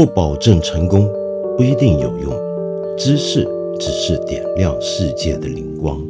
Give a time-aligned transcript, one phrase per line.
[0.00, 1.06] 不保证成功，
[1.58, 2.32] 不一定有用。
[2.96, 3.46] 知识
[3.78, 6.00] 只是点亮世界的灵光。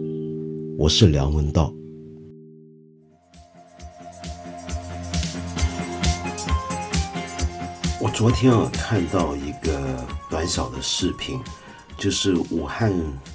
[0.79, 1.75] 我是梁文道。
[8.00, 9.80] 我昨天啊看到一个
[10.30, 11.41] 短小的视频，
[11.98, 12.95] 就是武汉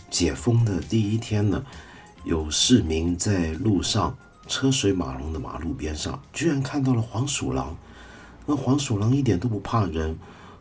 [0.09, 1.61] 解封的第一天呢，
[2.23, 4.17] 有市民在路上
[4.47, 7.76] 车水马龙的马路边上，居然看到了黄鼠狼。
[8.45, 10.17] 那黄鼠狼一点都不怕人，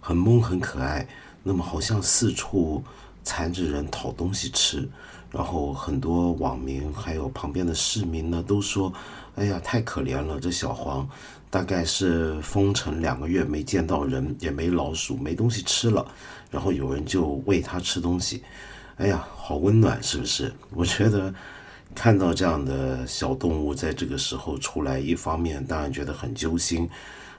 [0.06, 1.08] 很萌很可爱。
[1.42, 2.84] 那么好像四处
[3.24, 4.86] 缠着人讨东西吃。
[5.30, 8.92] 然后很多网民还有旁边的市民呢，都说
[9.34, 11.08] ：“哎呀，太可怜了，这小黄
[11.50, 16.06] 大概是封城两个月没见到人，也没老鼠，没东西吃了。
[16.50, 18.42] 然后有人就喂它吃东西，
[18.96, 20.52] 哎呀，好温暖，是不是？
[20.70, 21.34] 我觉得
[21.94, 26.88] 看到这样的小动物在这个时候出来，一方面当然觉得很揪心，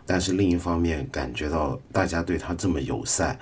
[0.06, 3.38] 但是另一方面感觉到大家对它这么友善，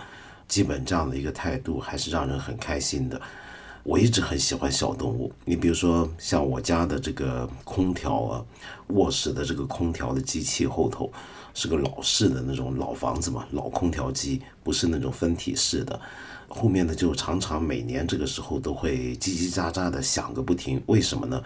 [0.48, 3.22] 基本这样的一个态度，还是让人很开心的。”
[3.86, 8.46] 我一直很喜欢小动物，你比如说像我家的这个空调啊，
[8.88, 11.12] 卧室的这个空调的机器后头
[11.54, 16.00] 是个老式的那种老房子嘛，老空调机不是那种分体式的，
[16.48, 20.82] 后面呢就常常每年这个时候都会叽叽喳喳的响个不停。
[20.86, 21.44] 为什么呢？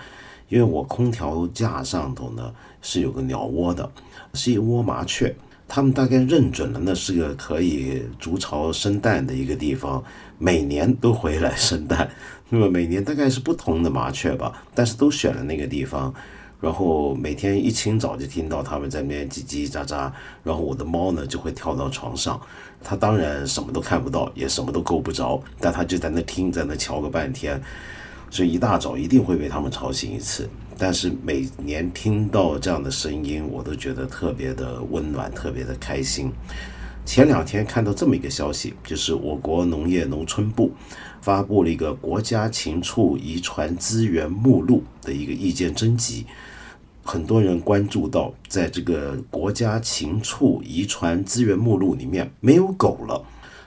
[0.50, 3.90] 因为我空调架上头呢是有个鸟窝的，
[4.34, 5.36] 是一窝麻雀。
[5.68, 10.02] 他们大概认准了那是个可以筑巢生蛋的一个地方，
[10.38, 12.10] 每年都回来生蛋。
[12.50, 16.14] 那么每年大概是不同的麻雀吧，但是都选了那个地方。
[16.62, 20.10] 然后每天一清早就听到他们在那边叽叽喳喳。
[20.42, 22.40] 然后我的猫呢就会跳到床上，
[22.82, 27.62] 它当然什么都看不到，也什么都够不着，但它就在那听，在那瞧个半天。
[28.30, 30.50] 所以一大早一定会被他们吵醒一次。
[30.78, 36.32] 但是每年听到这样的声音，我都觉得特别的温暖，特别的开心。
[37.04, 40.72] 前两天看到这么一个消息，就是我国农业农村部
[41.22, 46.26] 发布了一个国家禽畜遗传资源目录的一个意见征集，
[47.04, 53.24] 很多人关注到，在这个国家禽畜遗传资源目录里面没有狗了，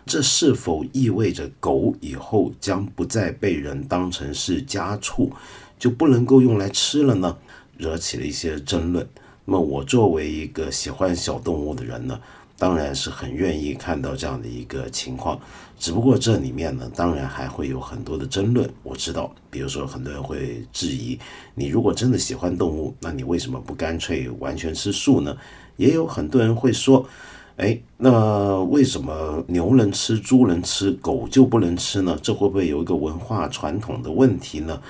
[0.06, 5.30] 这是否意味着狗以后将不再被人当成是家畜？
[5.78, 7.36] 就不能够用来吃了呢，
[7.76, 9.08] 惹起了一些争论。
[9.44, 12.20] 那么我作为一个喜欢小动物的人呢，
[12.58, 15.40] 当然是很愿意看到这样的一个情况。
[15.78, 18.68] 只不过这里面呢，当然还会有很多的争论。
[18.82, 21.18] 我知道，比如说很多人会质疑，
[21.54, 25.34] 你如果真的喜欢动物，那你为什么不干脆完全吃素呢？
[25.78, 27.08] 也有很多人会说，
[27.60, 32.18] 哎，那为什么牛能吃，猪能吃，狗就不能吃呢？
[32.22, 34.80] 这会不会有一个文化传统的问题呢？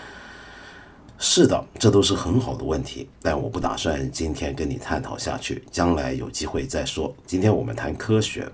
[1.18, 7.12] 是的，这都是很好的问题，但我不打算今天跟你探讨下去，将来有机会再说。
[7.26, 8.48] 今天我们谈科学。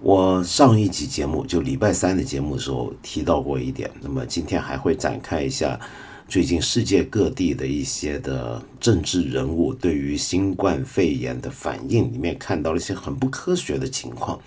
[0.00, 5.80] 我上一集节目就礼拜三的节目的时候提到过一点，那么今天还会展开一下
[6.28, 14.38] 最近世界各地的一些的政治人物对于新冠肺炎的反应，里面看到了一些很不科学的情况。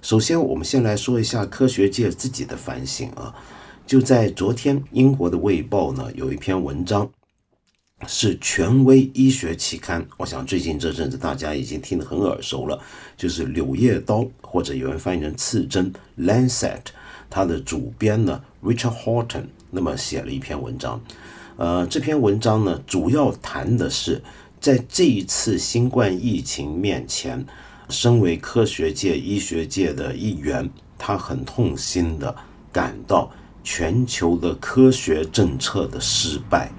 [0.00, 3.34] 首先，我们先来说一下科学界自己的反省啊。
[3.86, 7.10] 就在昨天，英国的《卫报》呢有一篇文章，
[8.06, 10.06] 是权威医学期刊。
[10.16, 12.80] 我想最近这阵子大家已经听得很耳熟了，
[13.18, 15.92] 就是《柳叶刀》或者有人翻译成《刺针》
[16.24, 16.84] （Lancet）。
[17.28, 21.00] 它的主编呢，Richard Horton，那么写了一篇文章。
[21.56, 24.22] 呃，这篇文章呢，主要谈的是
[24.60, 27.44] 在这一次新冠疫情面前，
[27.88, 32.34] 身为科学界、医学界的一员，他很痛心的
[32.72, 33.30] 感到。
[33.64, 36.72] 全球的科学政策的失败，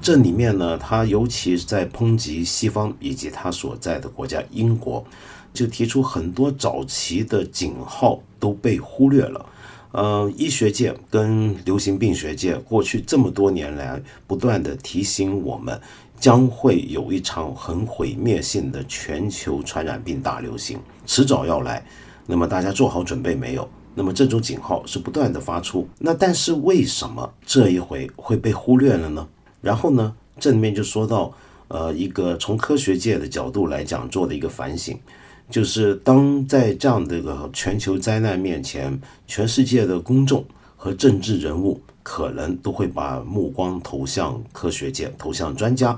[0.00, 5.04] 这里面呢，他尤其在抨击西方以及他所在的国家英国，
[5.52, 9.44] 就提出很多早期的警号都被忽略了。
[9.92, 15.78] 呃，医学界跟流行病学界过去这么多年来不断的提醒我们，
[16.18, 21.84] 将会有一场很毁灭性的全球传染病大流行，迟早要来。
[22.26, 23.68] 那么大家做好准备没有？
[23.94, 29.28] 那么这种警号是不断的发出，那但是为什么这一回会被忽略了呢？
[29.60, 31.30] 然后呢，这里面就说到，
[31.68, 34.98] 呃，一个从科学界的角度来讲做的一个反省，
[35.52, 40.42] 就是当在这样的一个全球灾难面前，全世界的公众
[40.78, 45.94] 和政治人物可能都会把目光投向科学界，投向专家，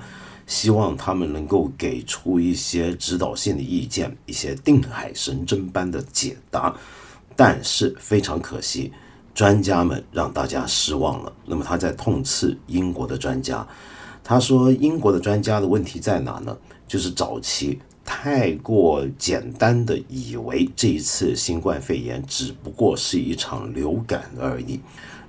[0.49, 6.75] 希望他们能够给出一些指导性的意见，一些定海神针般的解答。
[7.37, 8.91] 但是非常可惜，
[9.33, 11.33] 专家们让大家失望了。
[11.47, 13.65] 那么他在痛斥英国的专家，
[14.25, 16.57] 他说英国的专家的问题在哪呢？
[16.89, 24.79] 就是早期太过简单的以为这一次新冠肺炎只不过是一场流感而已，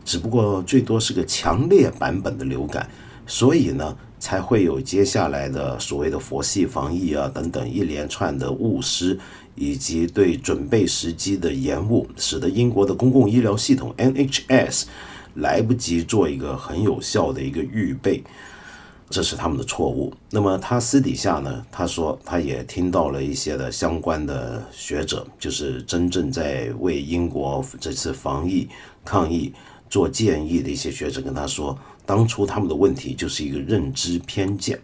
[0.04, 2.88] 只不过最多是个强烈版本的流感，
[3.26, 9.18] 所以呢，才会有接下来的所谓的佛系防疫啊等等一连串的误失，
[9.56, 14.84] 以及对准备时机的延误，使得英国的公共医疗系统 NHS
[15.36, 18.22] 来不及做一个很有效的一个预备。
[19.10, 20.12] 这是他们的错误。
[20.32, 21.66] 那么他私底下呢？
[21.72, 28.68] 他说他也听到了一些的相关的学者，就是真正在为英国这次防疫
[29.04, 29.54] 抗疫
[29.90, 34.80] 做建议的一些学者跟他说，当初他们的问题就是一个认知偏见。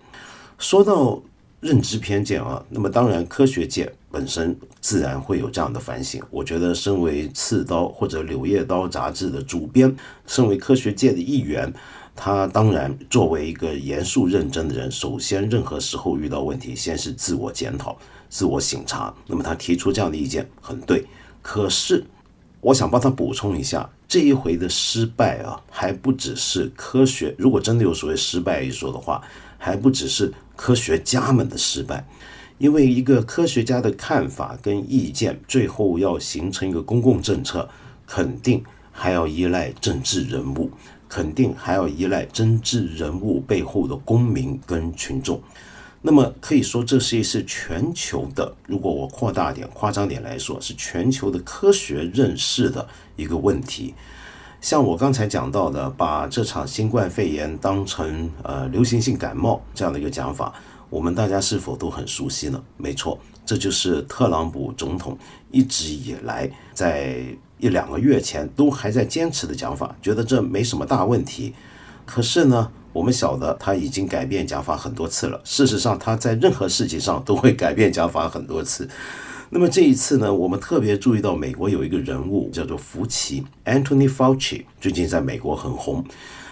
[0.59, 1.19] 说到
[1.59, 6.21] 认知偏见啊，那么当然科学界本身自然会有这样的反省。
[6.29, 9.95] 我觉得身为《刺刀》或者《柳叶刀》杂志的主编，
[10.27, 11.73] 身为科学界的一员。
[12.15, 17.97] 他当然作为一个严肃认真的人，首先任何时候遇到问题，先是自我检讨、
[18.29, 19.13] 自我省察。
[19.27, 21.05] 那么他提出这样的意见很对，
[21.41, 22.03] 可是
[22.59, 27.33] 我想帮他补充一下，这一回的失败啊，还不只是科学。
[27.37, 29.23] 如果真的有所谓失败一说的话，
[29.57, 32.05] 还不只是科学家们的失败，
[32.59, 37.67] 因为一个科学家的看法跟意见，最后要形成一个公共政策，
[38.05, 40.69] 肯定还要依赖政治人物。
[41.11, 45.41] 肯定还要依赖真治人物背后的公民跟群众，
[46.01, 52.87] 那么可以说这是一次全球的，如果我扩大点、夸张点来说，是全球的科学认识的
[53.17, 53.93] 一个问题。
[54.61, 60.53] 像我刚才讲到的，把这场新冠肺炎当成呃流行性感冒这样的一个讲法，
[60.89, 62.63] 我们大家是否都很熟悉呢？
[62.77, 65.17] 没错，这就是特朗普总统
[65.51, 67.21] 一直以来在。
[67.61, 71.53] 一两个月前都还在坚持的讲法，觉得这没什么大问题。
[72.05, 75.39] 可是呢，我们晓得他已经改变讲法很多次了。
[75.45, 78.89] 事实上，他在任何事情上都会改变讲法很多次。
[79.51, 86.03] 那么这一次呢，我们特别注意到美国有一个人物叫做福奇 （Anthony Fauci），最近在美国很红。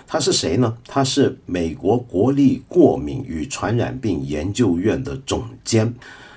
[0.05, 0.77] 他是谁呢？
[0.87, 5.93] 他是美国国立过敏与传染病研究院的总监。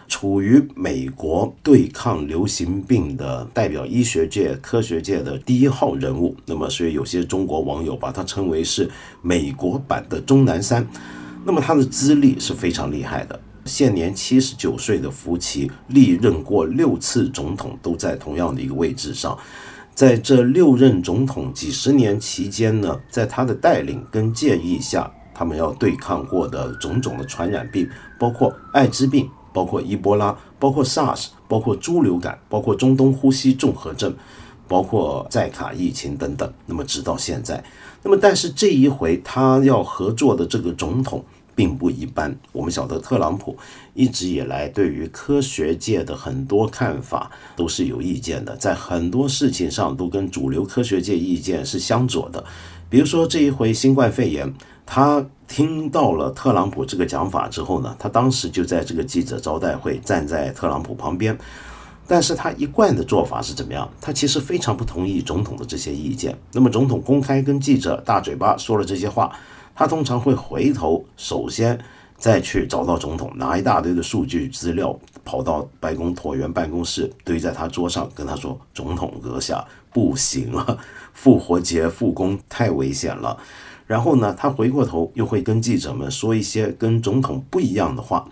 [0.08, 8.90] 处于美国对抗流行病的代表医学界、科学界的第一号人物，那么所以有些中国网友把他称为是
[9.22, 10.86] 美国版的钟南山。
[11.44, 19.36] 那么他的资历是非常厉害的，现年七十九岁的福奇历任过六次总统，都在同样的一个位置上。
[19.94, 27.88] 在这六任总统几十年期间呢，在他的带领跟建议下，他们要对抗过的种种的传染病，
[28.18, 29.28] 包括艾滋病。
[29.52, 34.14] 包括伊波拉，包括 SARS，包括猪流感，包括中东呼吸综合症，
[34.66, 36.52] 包括寨卡疫情等等。
[36.66, 37.62] 那么直到现在，
[38.02, 42.34] 那么但是这一回他要合作的这个总统并不一般。
[42.52, 43.56] 我们晓得特朗普
[43.94, 52.42] 一直以来对于科学界的很多看法都是有意见的，在很多事情上都跟主流科学界意见是相左的。
[52.88, 54.52] 比如说这一回新冠肺炎。
[54.94, 61.34] 他听到了特朗普这个讲法之后呢，他当时就在这个记者招待会站在特朗普旁边，
[62.06, 63.88] 但是他一贯的做法是怎么样？
[64.02, 66.38] 他其实非常不同意总统的这些意见。
[66.52, 69.34] 那么总统公开跟记者大嘴巴说了这些话，
[69.74, 71.82] 他通常会回头，首先
[72.18, 74.94] 再去找到总统，拿一大堆的数据资料，
[75.24, 80.76] 跑到白宫椭圆办公室堆在他桌上，跟他说：“总统阁下，不行啊，
[81.14, 83.38] 复活节复工太危险了。”
[83.92, 88.26] 然后呢，他回过头又会跟记者们说一些跟总统不一样的话，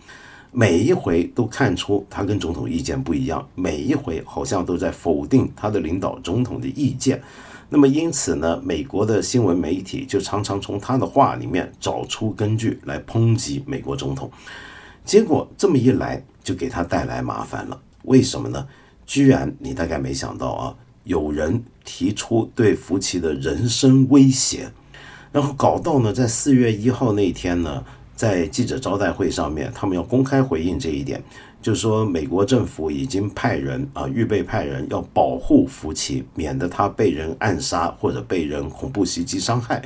[0.53, 7.21] 每一回都看出他跟总统意见不一样，每一回好像都在否定他的领导总统的意见。
[7.69, 14.31] 那么因此呢，美国的新闻媒体就常常从他的话里面找出根据来抨击美国总统。
[15.05, 17.79] 结果这么一来，就给他带来麻烦了。
[18.05, 18.67] 为什么呢？
[19.05, 20.75] 居然你大概没想到啊，
[21.05, 24.73] 有人提出对福奇的人身威胁。
[25.33, 27.83] 然后搞到呢，在四月一号那天呢，
[28.17, 31.23] 在记者招待会上面，他们要公开回应这一点，
[31.63, 39.83] 就是说美国政府已经派人啊，预备派人要保护福奇，免得他被人暗杀或者被人恐怖袭击伤害。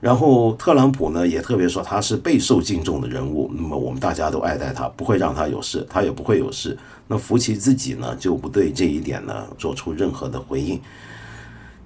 [0.00, 6.76] 然后特朗普呢也特别说他是备受敬重的人物，那么我们大家都爱戴他，不会让他有事，他也不会有事。
[7.06, 10.78] 那福奇自己呢就不对这一点呢做出任何的回应。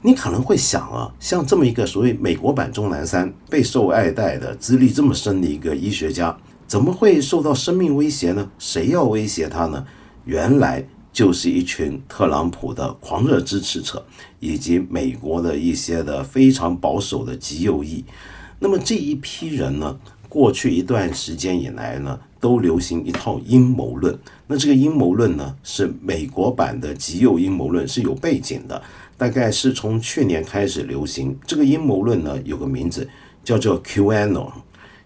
[0.01, 6.37] 你可能会想啊，像这么一个所谓美国版钟南山备受爱戴的资历这么深的一个医学家，
[6.69, 8.49] 怎么会受到生命威胁呢？
[8.59, 9.85] 谁要威胁他呢？
[10.25, 14.05] 原来就是一群特朗普的狂热支持者，
[14.39, 18.05] 以及美国的一些的非常保守的极右翼。
[18.61, 24.17] 那么这一批人呢，过去一段时间以来呢，都流行一套阴谋论。
[24.47, 28.81] 那这个阴谋论呢，是美国版的极右阴谋论，是有背景的。
[29.19, 31.37] 大概是从去年开始流行。
[31.47, 33.07] 这个阴谋论呢，有个名字
[33.45, 34.51] 叫做 QAnon。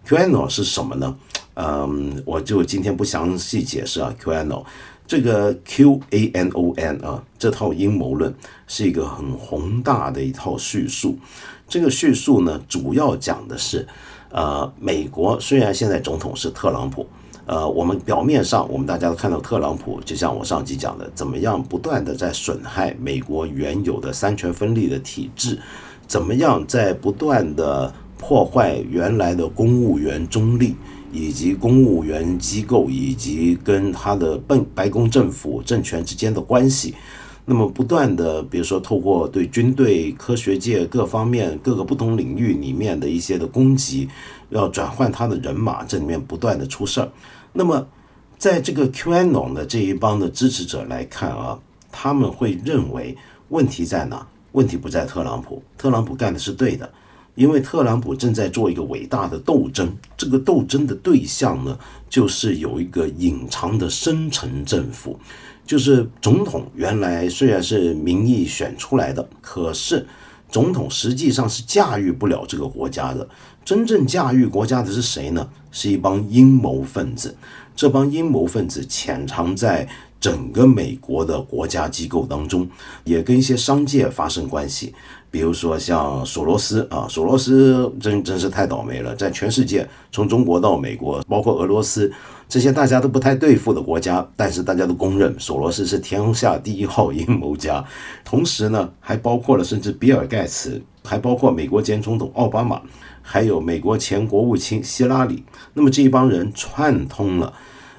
[0.07, 1.19] QAnon 是什么呢？
[1.55, 4.15] 嗯，我就今天不详细解释啊。
[4.23, 4.65] QAnon
[5.07, 8.33] 这个 QAnon 啊，这套阴谋论
[8.67, 11.19] 是一个很宏大的一套叙述。
[11.67, 13.89] 这个叙述呢，主要讲的是，
[14.31, 17.09] 呃，美国虽然现在总统是特朗普。
[17.45, 25.59] 呃，我们表面上，我们大家都看到特朗普，就像我上集讲的，怎么样不断的在损害美国原有的三权分立的体制，
[26.07, 30.77] 怎么样在不断的破坏原来的公务员中立，
[31.13, 36.95] 以及公务员机构以及跟他的白白宫政府政权之间的关系。
[37.45, 44.09] 那么不断的，比如说透过对军队、科学界各方面各个不同领域里面的一些的攻击，
[44.53, 47.09] 要转换他的人马，这里面不断的出事儿。
[47.53, 47.87] 那么
[48.39, 51.59] 在这个 QAnon 的这一帮的支持者来看啊，
[51.91, 53.17] 他们会认为
[53.49, 54.27] 问题在哪？
[54.53, 56.91] 问题不在特朗普，特朗普干的是对的，
[57.35, 61.79] 因为特朗普正在做一个伟大的斗争，这个斗争的对象呢，
[62.11, 65.19] 就是有一个隐藏的深层政府。
[65.65, 70.07] 就是总统原来虽然是民意选出来的，可是
[70.51, 73.27] 总统实际上是驾驭不了这个国家的。
[73.65, 75.49] 真正驾驭国家的是谁呢？
[75.71, 77.35] 是一帮阴谋分子。
[77.75, 79.89] 这帮阴谋分子潜藏在
[80.21, 82.69] 整个美国的国家机构当中，
[83.05, 84.95] 也跟一些商界发生关系。
[85.31, 92.13] 比如说像索罗斯啊，索罗斯真真是太倒霉了，在全世界，从中国到美国，包括俄罗斯。
[92.47, 97.83] 这些大家都不太对付的国家，但是大家都公认索罗斯是天下第一号阴谋家。
[98.23, 102.83] 同时呢，还包括了甚至比尔盖茨，还包括美国前总统奥巴马，
[103.23, 105.43] 还有美国前国务卿希拉里。
[105.73, 107.53] 那么这一帮人串通了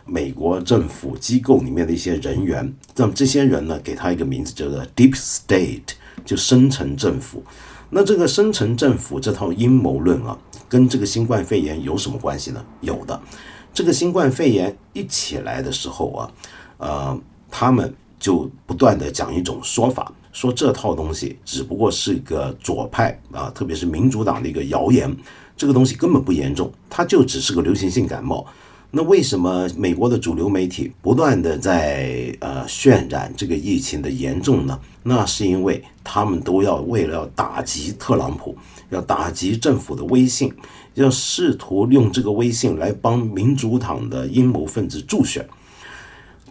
[0.05, 2.71] 美国政府机构里面的一些人员。
[2.95, 7.43] 那么这些人呢，给他一个名字叫做 Deep State，就深层政府。
[7.89, 10.37] 那这个深层政府这套阴谋论啊，
[10.67, 12.63] 跟这个新冠肺炎有什么关系呢？
[12.81, 13.19] 有的。
[13.73, 16.31] 这个新冠肺炎一起来的时候啊，
[16.77, 25.15] 呃，他们就不断的讲一种说法，说这套东西只不过是一个左派啊，特别是民主党的一个谣言，
[25.55, 28.45] 这个东西根本不严重，它就只是个流行性感冒。
[28.91, 34.77] 那为什么美国的主流媒体不断的在呃渲染这个疫情的严重呢？
[35.03, 38.55] 那是因为他们都要为了要打击特朗普，
[38.89, 40.53] 要打击政府的威信。
[40.95, 45.43] 要试图用这个威信来帮民主党的阴谋分子助选，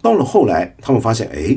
[0.02, 1.56] 到了后来，他们发现，哎，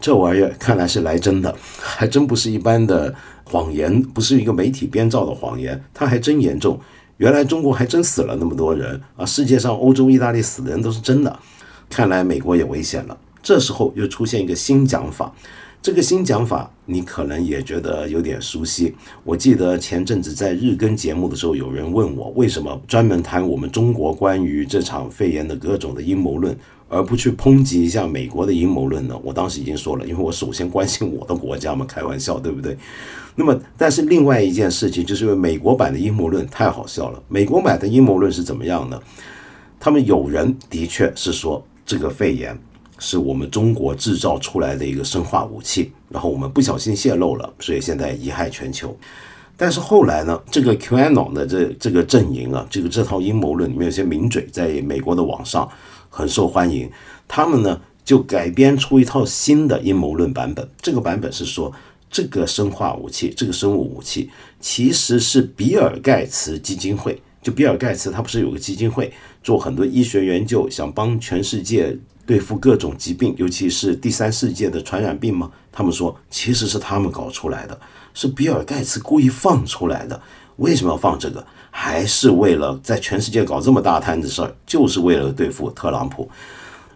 [0.00, 6.78] 这玩意儿看来是来真的，还真不是一般的谎言，不是一个媒体编造的谎言，它还真严重。
[7.16, 9.24] 原来中国还真死了那么多人啊！
[9.24, 11.38] 世界上欧洲、意大利死的人都是真的，
[11.88, 13.16] 看来美国也危险了。
[13.42, 15.32] 这时候又出现一个新讲法。
[15.80, 18.92] 这个新讲法，你可能也觉得有点熟悉。
[19.22, 26.54] 我记得前阵子在日更节目的时候，有人问我，为什么专门谈我们中国关于这场肺炎的各种的阴谋论，
[26.88, 29.18] 而不去抨击一下美国的阴谋论呢？
[29.22, 32.76] 我当时已经说了，因为我首先关心我的国家嘛，开玩笑，对不对？
[33.34, 37.22] 那么，但是另外一件事情，就是因为美国版的阴谋论太好笑了。
[37.28, 39.00] 美国版的阴谋论是怎么样呢？
[39.78, 42.58] 他们有人的确是说这个肺炎。
[42.98, 48.96] 是我们中国制造出来的一个生化武器，然后我们不小心泄露了，所以现在贻害全球。
[49.54, 55.68] 但是后来呢，这个 QAnon 的这这个阵营啊，这个这套阴谋论里面有些名嘴在美国的网上
[56.16, 56.90] 很受欢迎，
[57.28, 60.66] 他们呢就改编出一套新的阴谋论版本。
[60.80, 61.70] 这个版本是说，
[62.10, 67.20] 这个生化武器，这个生物武器其实是比尔盖茨基金会。
[67.42, 71.94] 就比尔盖茨他不是有个基金会做很多医学研究，想帮全世界。
[72.24, 75.48] 对付各种疾病，尤其是第三世界的传染病吗？
[75.70, 77.80] 他们说其实是他们搞出来的，
[78.14, 80.20] 是比尔盖茨故意放出来的。
[80.56, 81.46] 为什么要放这个？
[81.78, 86.26] 还是为了在全世界搞这么大摊子事儿，就是为了对付特朗普。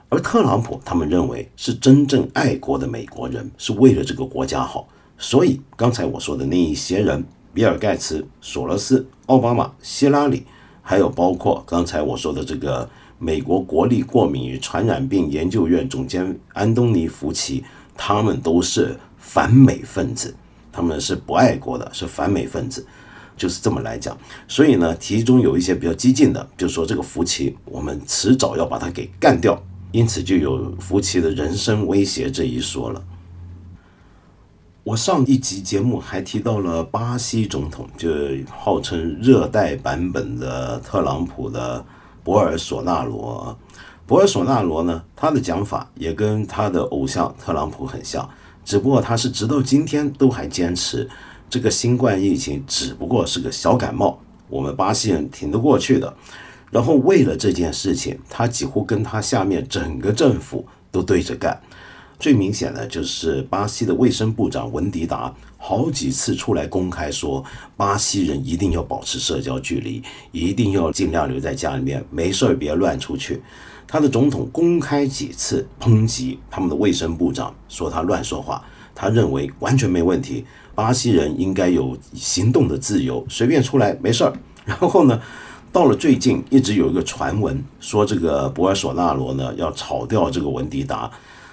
[0.08, 4.88] 而特朗普他们认为是真正爱国的美国人，是为了这个国家好。
[5.18, 7.22] 所以刚才我说的那一些人，
[7.52, 10.46] 比尔盖茨、索罗斯、奥巴马、希拉里，
[10.80, 12.88] 还有包括刚才我说的这个。
[13.22, 17.62] 美国国立过敏与传染病研究院总监安东尼·福奇，
[17.94, 20.34] 他们都是反美分子，
[20.72, 22.86] 他们是不爱国的，是反美分子，
[23.40, 24.14] 就是这么来讲。
[24.46, 29.58] 所以呢，其中有一些比较激进的，就说这个福奇，我们迟早要把他给干掉，
[29.92, 33.02] 因此就有福奇的人身威胁这一说了。
[34.84, 38.10] 我上一集节目还提到了巴西总统，就
[38.50, 41.82] 号称热带版本的特朗普的
[42.22, 43.56] 博尔索纳罗。
[44.06, 48.28] 博尔索纳罗呢，他的讲法也跟他的偶像特朗普很像，
[48.64, 51.08] 只不过他是直到今天都还坚持
[51.50, 56.16] 这个新冠疫情只不过是个小感冒，我们巴西人挺得过去的。
[56.70, 61.60] 然后为了这件事情，他几乎跟他下面整个政府都对着干。
[62.20, 67.44] 最明显的就是巴西的卫生部长文迪达，好几次出来公开说，
[67.76, 73.42] 巴西人一定要保持社交距离，一定要尽量留在家里面，没事儿别乱出去。
[73.88, 78.64] 他的总统公开几次抨击他们的卫生部长，说他乱说话。
[78.94, 84.32] 他认为完全没问题，巴西人应该有行动的自由，随便出来没事儿。
[84.64, 85.20] 然后呢，
[85.72, 91.10] 到了最近，一直有一个传闻说这个博尔索纳罗呢要炒掉这个文迪达。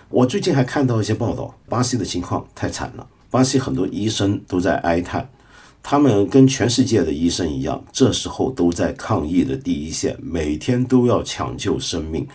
[0.09, 3.05] 我最近还看到一些报道，巴西的情况太惨了。
[3.29, 5.29] 巴西很多医生都在哀叹，
[5.83, 12.25] 他们跟全世界的医生一样，这时候都在抗疫的第一线，每天都要抢救生命。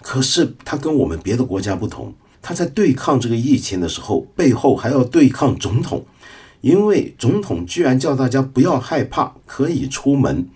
[0.00, 6.04] 可是他跟我们别的国家不同，他在对抗这个疫情的时候，背后还要对抗总统，
[6.60, 10.46] 因为总统居然叫大家不要害怕，可以出门。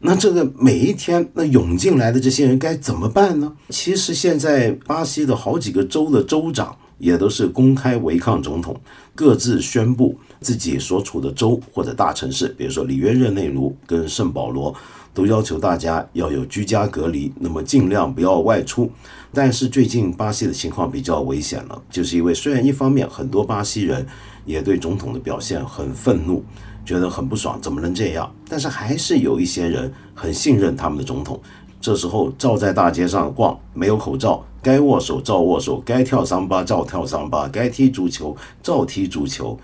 [0.00, 3.52] 那这个每一天那涌进来的这些人该怎么办呢？
[3.70, 8.80] 其实现在巴西的好几个州的州长也都是公开违抗总统，
[9.14, 14.72] 各自宣布自己所处的州或者大城市，比如说里约热内卢跟圣保罗，
[15.18, 18.88] 都要求大家要有居家隔离，那么尽量不要外出。
[19.34, 24.06] 但是最近巴西的情况比较危险了，就是因为虽然一方面很多巴西人
[24.44, 26.44] 也对总统的表现很愤怒。
[26.84, 28.32] 觉得很不爽，怎么能这样？
[28.48, 31.38] 但是还是有一些人很信任他们的总统。
[31.80, 39.58] 这时候照在大街上逛，没有口罩，该握手照握手，该跳桑巴照跳桑巴，该踢足球照踢足球。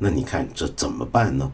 [0.00, 1.50] 那你看这怎么办呢？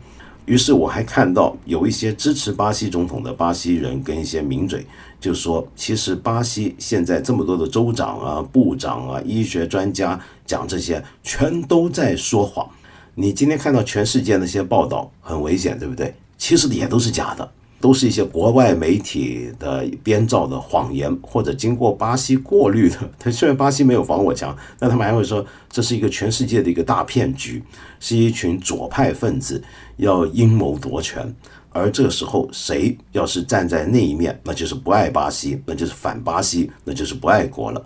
[0.46, 4.86] 于是我还看到有一些支持巴西总统的巴西人跟一些名嘴
[5.20, 12.68] 就说，其实巴西现在这么多的州长啊、部长啊、医学专家讲这些，全都在说谎。
[13.14, 16.14] 你今天看到全世界那些报道很危险，对不对？
[16.38, 22.96] 其实也都是假的，都是一些国外媒体的编造的谎言，或者经过巴西过滤的。
[23.18, 27.62] 他虽然巴西没有防火墙，但他们还会说这是一个全世界的一个大骗局，
[27.98, 29.64] 是一群左派分子
[29.96, 31.34] 要阴谋夺权。
[31.70, 37.84] 而这个时候，谁要是站在那一面，那就是不爱巴西，那就是反巴西，那就是不爱国了。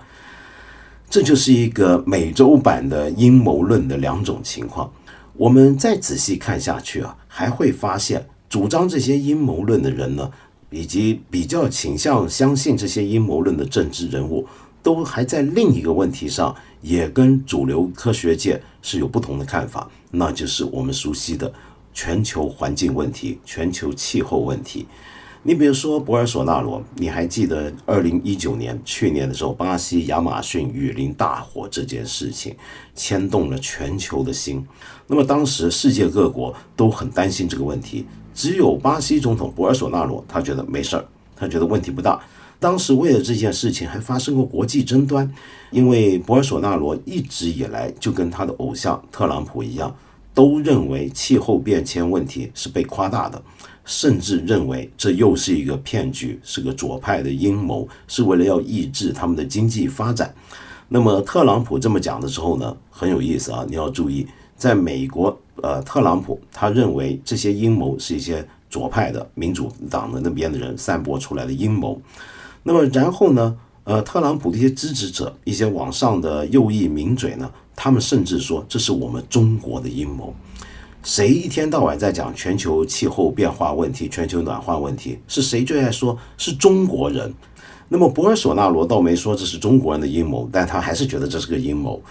[1.08, 4.92] 这就是一个美洲版的阴谋论的两种情况。
[5.34, 10.30] 我们再仔细看下去啊，还会发现主张这些阴谋论的人呢，
[10.70, 14.46] 以及比较倾向相信这些阴谋论的政治人物，
[14.84, 21.52] 都还在另一个问题上也跟主流科学界是有不同的看法，那就是我们熟悉的
[21.92, 24.86] 全球环境问题、全球气候问题。
[25.42, 32.54] 你比如说博尔索纳罗，你还记得二零一九年去年的时候，巴西亚马逊雨林大火这件事情
[32.94, 34.62] 牵动了全球的心。
[35.06, 42.20] 那么当时世界各国都很担心这个问题，只有巴西总统博尔索纳罗他觉得没事儿，他觉得问题不大。
[42.58, 45.32] 当时为了这件事情还发生过国际争端，
[45.70, 49.96] 因为博尔索纳罗一直以来就跟他的偶像特朗普一样，
[50.34, 53.42] 都认为气候变迁问题是被夸大的。
[53.86, 60.32] 甚至认为这又是一个骗局，是个左派的阴谋，是为了要抑制他们的经济发展。
[60.88, 63.66] 那么特朗普这么讲的时候呢，很有意思啊！
[63.68, 72.00] 你要注意，在美国，呃，特朗普他认为这些阴谋是一些左派的民主党的那边的人散播出来的阴谋。
[72.62, 77.50] 那么然后呢，呃，特朗普的一些支持者，一些网上的右翼名嘴呢，
[77.82, 80.34] 他们甚至说这是我们中国的阴谋。
[81.02, 85.18] 谁一天到晚在讲全球气候变化问题、全球暖化问题？
[85.26, 86.18] 是谁最爱说？
[86.36, 87.32] 是中国人。
[87.88, 92.02] 那么博尔索纳罗倒没说这是中国人的阴谋，但他还是觉得这是个阴谋。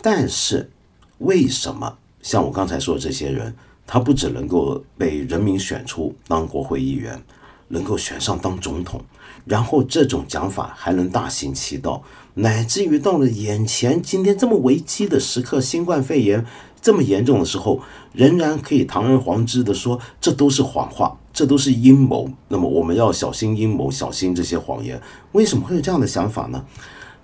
[0.00, 0.70] 但是
[1.18, 3.52] 为什么像我刚才说的这些人，
[3.84, 7.20] 他不只能够被人民选出当国会议员，
[7.68, 9.00] 能够选上当总统，
[9.44, 12.02] 然后这种讲法还能大行其道，
[12.34, 16.44] 乃至于到了眼前今天这么危机的时刻，新冠肺炎。
[16.82, 17.80] 这么严重的时候，
[18.12, 22.30] 仍然可以堂而皇之的说这都是谎话，这都是阴谋。
[22.46, 25.00] 那么我们要小心阴谋，小心这些谎言。
[25.32, 26.64] 为什么会有这样的想法呢？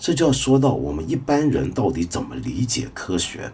[0.00, 3.52] 这就要说到我们一般人到底怎么理解科学。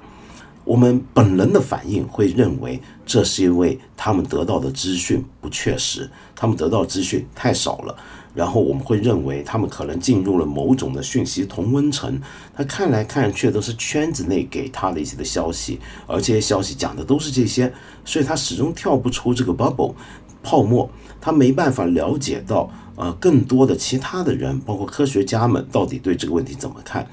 [0.68, 7.96] 我们本能的反应会认为，这是因为他们得到的资讯不确实，他们得到资讯太少了。
[8.34, 12.20] 然后我们会认为他们可能进入了某种的讯息同温层，
[12.54, 17.72] 他看来看去都是圈子内给他的一些的消息，而这些消息讲的都是这些，
[18.04, 19.94] 所以他始终跳不出这个 bubble
[20.42, 27.08] 泡沫，他没办法了解到呃更多的其他的人，包括科学家们到底对这个问题怎么看。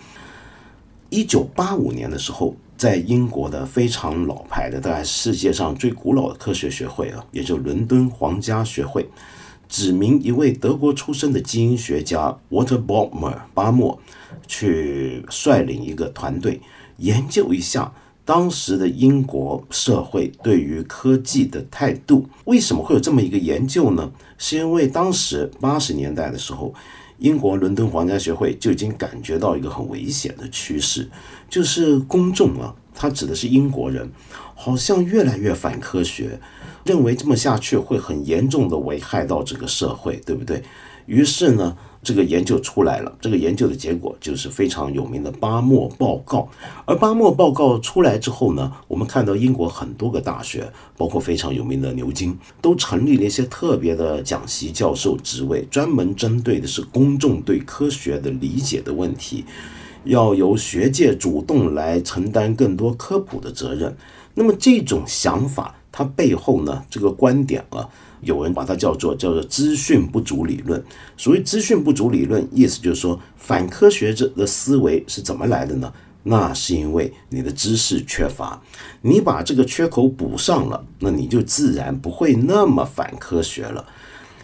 [1.09, 9.09] 一九八五年的时候，在英国的非常老牌的，大概世界上最古老的科学学会啊，也就伦敦皇家学会。
[9.67, 13.99] 指明一位德国出身的基因学家 Water Balmer 巴莫
[14.47, 16.61] 去率领一个团队
[16.97, 17.91] 研究一下
[18.23, 22.27] 当时的英国社会对于科技的态度。
[22.45, 24.11] 为什么会有这么一个研究呢？
[24.37, 26.73] 是因为当时八十年代的时候，
[27.17, 31.09] 英国伦敦皇家学会就已经感觉到一个很危险的趋势，
[31.49, 34.11] 就是公众啊，他指的是英国人，
[34.53, 36.39] 好像越来越反科学。
[36.83, 40.61] 认为这么下去会很严重的危害到这个社会，对不对？
[41.07, 43.11] 于是呢，这个研究出来了。
[43.19, 46.47] 这个研究的结果就是非常有名的巴莫报告。
[46.85, 59.43] 而巴莫报告出来之后呢，我们看到英国很多个大学，包括非常有名的牛津，都成立了一些特别的讲席教授职位，专门针对的是公众对科学的理解的问题，
[60.03, 63.97] 要由学界主动来承担更多科普的责任。
[64.35, 65.75] 那么这种想法。
[65.97, 67.87] 它背后呢，这个观点啊，
[68.19, 70.83] 有人把它叫做叫做资讯不足理论。
[71.15, 75.93] 所谓资讯不足理论，意思就是说，反科学者的思维是怎么来的呢？
[76.23, 78.61] 那是因为你的知识缺乏，
[79.03, 83.85] 你把这个缺口补上了，那你就自然不会那么反科学了。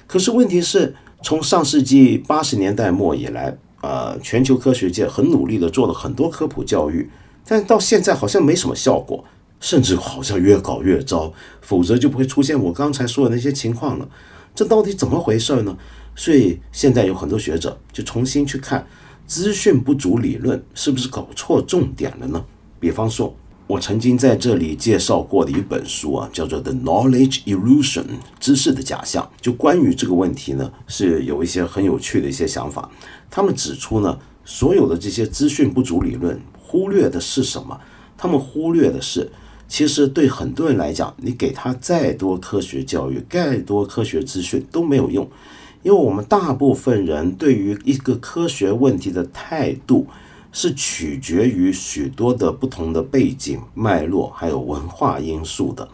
[0.07, 7.09] 可是问题是，从上世纪八十年代末以来，呃，全球科学界很努力的做了很多科普教育，
[7.45, 9.25] 但到现在好像没什么效果。
[9.61, 14.09] 甚至好像越搞越糟，否则就不会出现我刚才说的那些情况了。
[14.53, 15.77] 这到底怎么回事呢？
[16.13, 18.85] 所以现在有很多学者就重新去看
[19.25, 22.43] 资讯不足理论是不是搞错重点了呢？
[22.81, 23.33] 比方说，
[23.67, 28.03] 我曾经在这里介绍过的一本书啊，叫做《The Knowledge Illusion》
[28.41, 29.31] 知识的假象。
[29.39, 32.89] 就关于这个问题呢，是有一些很有趣的一些想法。
[33.29, 37.79] 他们指出呢，所有的这些资讯不足理论忽略的是什么？
[38.17, 39.31] 他们忽略的是。
[39.71, 45.25] 其实对很多人来讲，你给他再多科学教育、再多科学资讯都没有用，
[45.81, 50.07] 因为我们大部分人对于一个科学问题的态度
[50.51, 55.87] 是取决于许多的不同的背景脉络，还有文化因素的。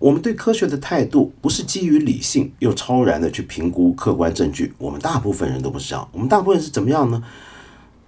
[0.00, 6.08] 我们对科学的态度不是基于理性又超然的去评估客观证据，我们大部分人都不是这样。
[6.10, 7.22] 我们大部分是怎么样呢？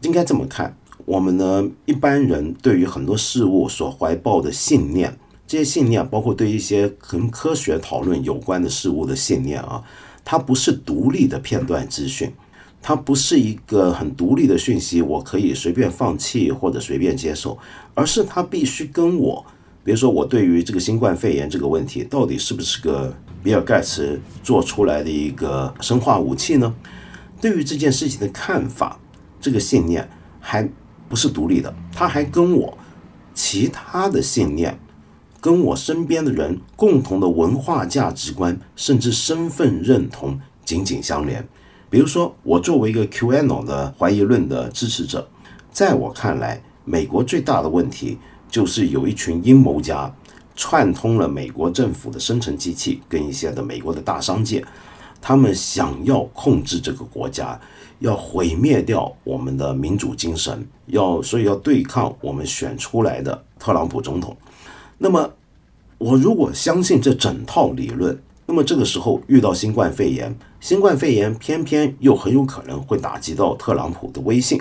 [0.01, 0.77] 应该这么看。
[1.07, 5.17] 我们呢，一般人对于很多事物所怀抱的信念，
[5.47, 9.85] 这些信念包括对一些跟科学讨论有关的事物的信念啊，
[10.25, 12.33] 它不是独立的片段资讯，
[12.83, 17.57] 它不是一个很独立的讯息，我可以随便放弃或者随便接受，
[17.95, 19.47] 而是它必须跟我，
[19.85, 23.15] 比如说我对于这个新冠肺炎这个问题，到底是不是个
[23.45, 26.75] 比尔盖茨做出来的一个生化武器呢？
[27.41, 28.99] 对于这件事情的看法，
[29.41, 30.09] 这个信念
[30.41, 30.69] 还。
[31.09, 32.77] 不是独立的，他还跟我
[33.35, 34.79] 其他的信念，
[35.41, 41.47] 跟我身边的人共同的文化价值观，甚至身份认同紧紧相连。
[41.89, 45.29] 比如说，我作为一个 QAnon 的怀疑论的支持者，
[45.71, 48.19] 在我看来，美国最大的问题
[48.51, 50.13] 就是有一群阴谋家
[50.57, 54.65] 串通了美国政府的生成机器跟一些的美国的大商界，
[55.21, 57.59] 他们想要控制这个国家。
[57.99, 64.37] 要毁灭掉我们的民主精神，要所以要对抗我们选出来的特朗普总统。
[64.99, 65.31] 那么，
[65.99, 74.61] 我如果相信这整套理论，那么这个时候遇到新冠肺炎，新冠肺炎偏偏又很有可能会打击到特朗普的威信，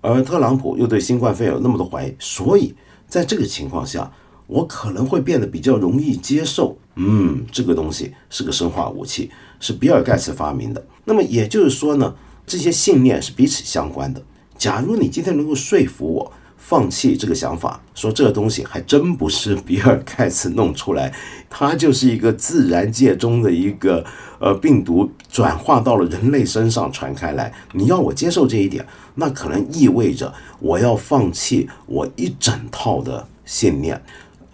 [0.00, 2.74] 而特朗普又对新冠肺炎有那么多怀疑，所以
[3.06, 4.10] 在这个情况下，
[4.46, 10.84] 我可能会变得比较容易接受，嗯，这个东西是个生化武器，是比尔盖茨发明的。
[11.04, 12.14] 那么也就是说呢？
[12.46, 14.22] 这些信念是彼此相关的。
[14.56, 21.12] 假如你今天能够说服我放弃这个想法，说这个东西还真不是比尔盖茨弄出来，
[21.50, 24.04] 它就是一个自然界中的一个
[24.40, 28.84] 呃病毒转化到了人类身上传开来，你要我接受这一点，
[29.16, 34.02] 那可能意味着我要放弃我一整套的信念，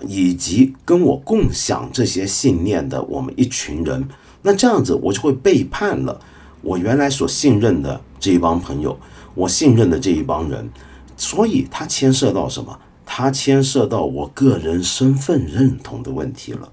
[0.07, 4.09] 以及跟我共享这些信念的我们一群人，
[4.43, 6.21] 那这样子我就会背叛了。
[6.62, 8.98] 我原来所信任的这一帮朋友，
[9.35, 10.70] 我信任的这一帮人，
[11.16, 12.79] 所以它牵涉到什么？
[13.05, 16.70] 它牵涉到我个人身份认同的问题了。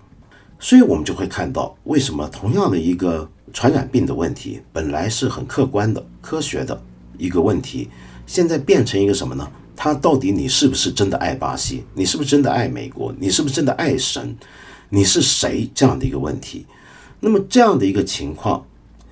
[0.60, 6.82] 所以我们就会看到，为什么同样的一个传染病的问题本来是很客观的、科学的
[7.18, 7.90] 一个问题，
[8.28, 9.50] 现在变成一个什么呢？
[9.76, 11.84] 他到底你是不是真的爱巴西？
[11.94, 13.14] 你是不是真的爱美国？
[13.18, 14.36] 你是不是真的爱神？
[14.90, 15.70] 你是谁？
[15.74, 16.66] 这样的一个问题。
[17.22, 18.66] 那么这样的一个情况，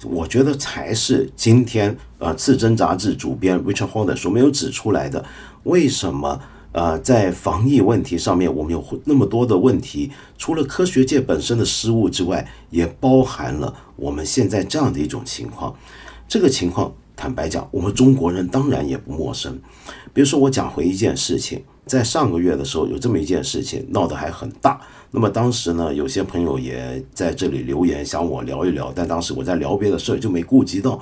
[0.03, 5.23] 我觉得才是今天呃《刺针》杂志主编 Richard Holder 所没有指出来的。
[5.63, 6.39] 为什么
[6.71, 10.11] 呃在防疫问题上面我们有那么多的问题？
[10.37, 15.75] 除了科学界本身的失误之外，也包含了我们现在这样的一种情况。
[16.27, 19.59] 这个情况，坦白讲，我们中国人当然也不陌生。
[20.13, 24.79] 比如说，我讲回一件事情，在上个月的时候，有这么一件事情闹得还很大。
[25.09, 30.99] 那么当时呢，有些朋友也在这里留言，想我聊一聊，但当时我在聊别的事儿，就没顾及到。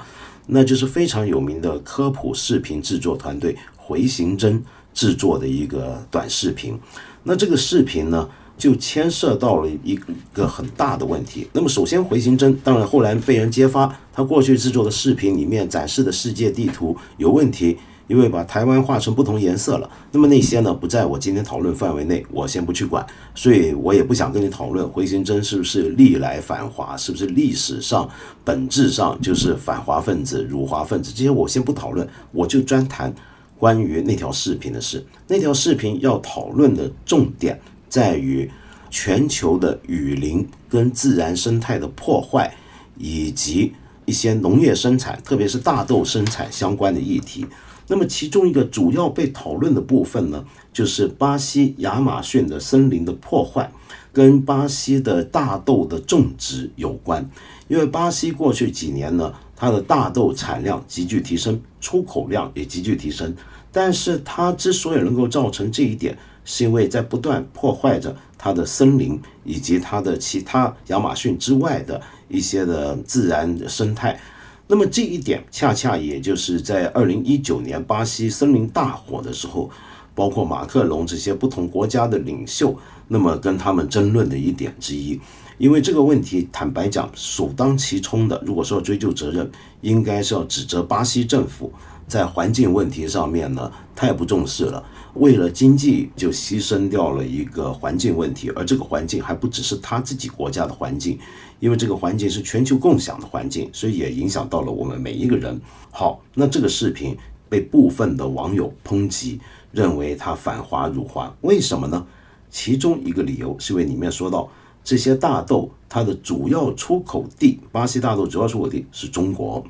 [0.48, 6.80] 那就是非常有名的科普视频制作团队回形针制作的一个短视频。
[7.24, 10.00] 那这个视频呢，就牵涉到了一
[10.32, 11.48] 个很大的问题。
[11.52, 17.76] 那么首先，回形针当然后来被人揭发，他过去制作的视频里面展示的世界地图有问题。
[18.08, 28.10] 因为把台湾画成不同颜色了，那么那些呢不在我今天讨论范围内，我先不去管，所以我也不想跟你讨论回形针是不是历来反华，是不是历史上
[28.44, 33.14] 本质上就是反华分子、辱华分子，这些我先不讨论，我就专谈
[33.58, 35.04] 关于那条视频的事。
[35.28, 38.50] 那条视频要讨论的重点在于
[38.92, 42.54] 全球的雨林跟自然生态的破坏，
[42.98, 43.74] 以及
[44.06, 47.46] 一些农业生产，特别是大豆生产相关的议题。
[47.88, 50.44] 那么其中一个主要被讨论的部分呢，
[50.74, 53.72] 就是巴西亚马逊的森林的破坏，
[54.12, 57.30] 跟巴西的大豆的种植有关。
[57.68, 63.36] 因为巴西过去几年呢，它的大豆产量急剧提升，出口量也急剧提升。
[63.72, 74.20] 但是它之所以能够造成这一点，是因为在不断破坏着它的森林以及它的其他亚马逊之外的一些的自然生态。
[74.68, 79.70] 那么这一点恰恰也就是在二零一九年巴西森林大火的时候，
[80.16, 82.76] 包括马克龙这些不同国家的领袖，
[83.08, 85.20] 那么跟他们争论的一点之一。
[85.58, 89.50] 因为这个问题，坦白讲，首当其冲的，如果说要追究责任，
[89.82, 91.72] 应该是要指责巴西政府
[92.08, 94.84] 在环境问题上面呢太不重视了。
[95.14, 101.18] 为了经济就牺牲掉了一个环境问题，而这个环境还不只是他自己国家的环境，
[101.60, 105.60] 因为这个环境是全球共享的环境，所以也影响到了我们每一个人。
[105.92, 109.40] 好，那这个视频被部分的网友抨击，
[109.72, 112.06] 认为它反华辱华，为什么呢？
[112.50, 114.50] 其中一个理由是因为里面说到
[114.84, 119.66] 这些大豆它的主要出口地，巴西大豆主要出口地是中国，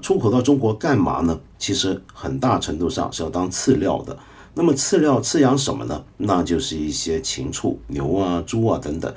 [0.00, 1.38] 出口到中国干嘛呢？
[1.58, 4.18] 其实很大程度上是要当饲料的。
[4.54, 6.04] 那么饲料饲养什么呢？
[6.16, 9.12] 那就是一些禽畜，牛啊、猪啊等等。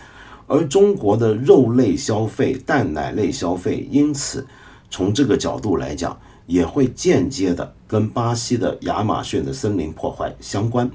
[0.48, 4.46] 而中国的肉类消费、蛋奶类消费，因此
[4.90, 10.90] 从这个角度来讲，也会间接的跟巴西的亚马逊的森林破坏相关。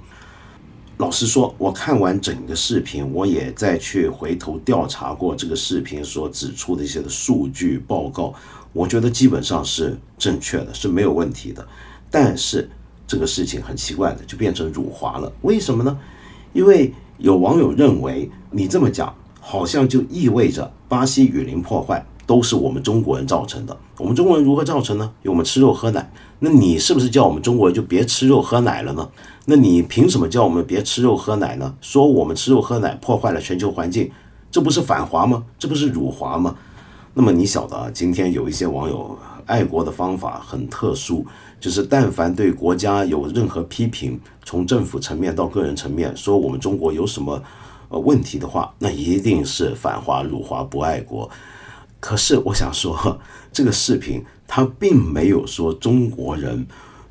[0.98, 8.34] 老实说，我看完整个视频，我也再去回头调查过这个视频所指出的一些的数据报告，
[8.72, 11.66] 我觉得基本上是正确的，是没有问题的。
[12.11, 12.68] 但是。
[13.11, 15.32] 这个事情很奇怪的，就变成辱华了。
[15.40, 15.98] 为什么呢？
[16.52, 19.14] 因为有网友认为你这么讲，
[19.50, 23.74] 好像就意味着巴西雨林破坏都是我们中国人造成的。
[23.96, 25.11] 我们中国人如何造成呢？
[25.22, 26.12] 因为我们吃肉喝奶。
[26.40, 29.08] 那你是不是叫我们中国人就别吃肉喝奶了呢？
[29.46, 31.74] 那你凭什么叫我们别吃肉喝奶呢？
[31.80, 34.11] 说我们吃肉喝奶破坏了全球环境，
[34.50, 35.42] 这不是反华吗？
[35.58, 36.54] 这不是辱华吗？
[37.14, 41.24] 那么你晓得啊，今天有一些网友爱国的方法很特殊。
[41.58, 47.42] 就是但凡对国家有任何批评，从政府层面到个人层面，说我们中国有什么
[47.88, 51.29] 呃问题的话，那一定是反华、辱华、不爱国。
[52.01, 53.20] 可是我想说，
[53.53, 56.66] 这个视频他并没有说中国人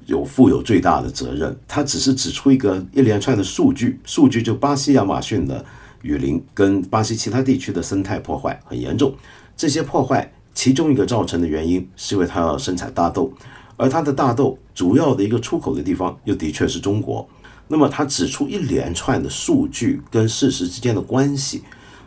[0.05, 5.65] 有负有最大的责任，他只是指出一个一连串的数据，数据就巴西亚马逊的
[6.03, 9.13] 雨林跟巴西其他地区的生态破坏很严重，
[9.57, 13.31] 这些破坏其中一个造成的原因是因为它要生产大豆。
[13.79, 17.27] 而它的大豆主要的一个出口的地方又的确是中国，
[17.67, 21.63] 那么他指出一连串的数据跟事实之间的关系，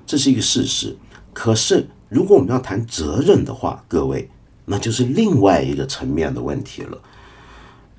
[0.07, 0.97] 这是一个事实。
[1.33, 4.29] 可是如果我们要谈责任的话，各位，
[4.65, 6.99] 那就是另外一个层面的问题了。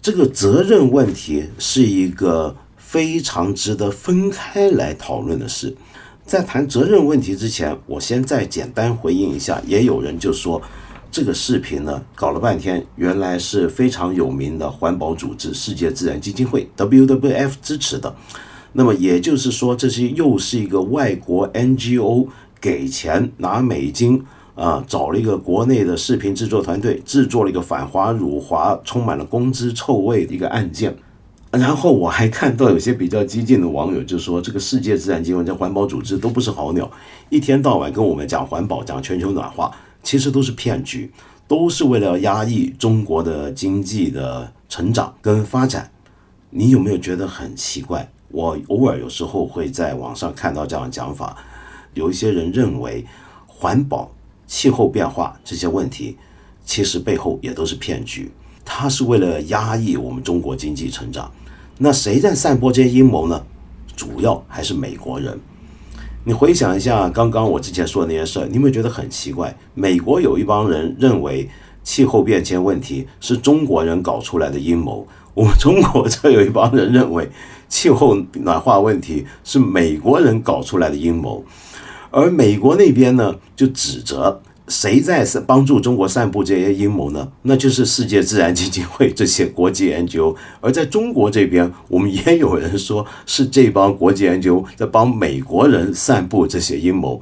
[0.01, 5.75] 这个责任问题是一个非常值得分开来讨论的事。
[6.25, 10.61] 在谈责任问题之前，我先再简单回应一下，也有人就说。
[11.11, 18.15] 这个视频呢，搞了半天，原来是非常有名的环保组织世界自然基金会 （WWF） 支持的。
[18.71, 22.27] 那么也就是说，这些又是一个外国 NGO
[22.61, 24.23] 给钱拿美金
[24.55, 30.95] 啊，找了一个国内的视频制作团队，制作了一个反华辱华、充满了公知臭味的一个案件。
[31.51, 36.89] 然后我还看到有些比较激进的网友就说，这个世界自然基金会、这环保组织都不是好鸟，
[37.29, 39.69] 一天到晚跟我们讲环保、讲全球暖化，
[40.03, 41.11] 其实都是骗局，
[41.47, 45.91] 都是为了压抑中国的经济的成长跟发展。
[46.49, 48.11] 你有没有觉得很奇怪？
[48.29, 51.37] 我偶尔有时候会在网上看到这样的讲法，
[51.93, 53.05] 有一些人认为
[53.47, 54.11] 环保、
[54.47, 56.17] 气候变化这些问题，
[56.65, 58.31] 其实背后也都是骗局，
[58.63, 61.31] 它是为了压抑我们中国经济成长。
[61.77, 63.43] 那谁在散播这些阴谋呢？
[63.95, 65.39] 主要还是美国人。
[66.23, 69.57] 你回想一下刚刚我之前说的那些事儿，你有没有觉得很奇怪？
[69.73, 71.49] 美国有一帮人认为
[71.83, 77.27] 气候变迁问题是中国人搞出来的阴谋， 我们中国这有一帮人认为
[77.67, 81.43] 气候暖化问题是美国人搞出来的阴谋，
[82.11, 84.43] 而美国那边呢就指责。
[84.71, 87.27] 谁在帮助中国散布这些阴谋呢？
[87.41, 90.33] 那就是世界自然基金会这些国际研究。
[90.61, 97.21] 而在中国这边，我们也有人说是这帮国际研究在帮美国人散布这些阴谋。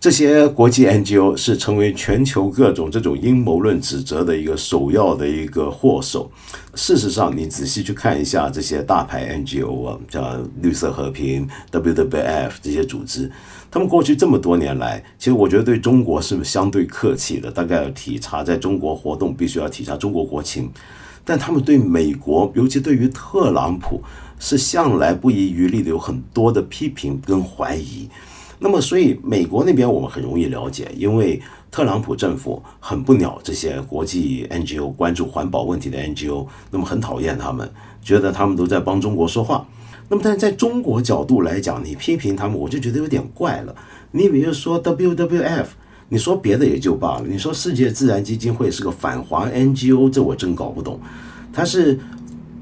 [0.00, 6.32] 这些国际 NGO 是成为全球各种这种阴谋论指责的一个首要的一个祸首。
[6.74, 13.30] 事实上，你仔细去看一下这些大牌 NGO 啊，像绿色和平、WWF 这些组织，
[13.70, 20.70] 他们过去这么多年来，其实我觉得对中国是相对客气的，大概要体察在中国活动必须要体察中国国情，
[21.26, 24.02] 但他们对美国，尤其对于特朗普，
[24.38, 28.08] 是向来不遗余力的有很多的批评跟怀疑。
[28.62, 37.68] 那么，所以美国那边我们很容易了解，因为特朗普政府很不鸟这些国际 NGO 关注环保问题的 NGO，那么很讨厌他们，
[38.02, 39.66] 觉得他们都在帮中国说话。
[40.10, 43.74] 那么，但是在中国角度来讲，你批评他们，我就觉得有点怪了。
[44.10, 45.66] 你比如说 WWF，
[46.10, 51.00] 你说别的也就罢了，你说世界自然基金会是个反华 NGO，这我真搞不懂，
[51.52, 51.98] 它是。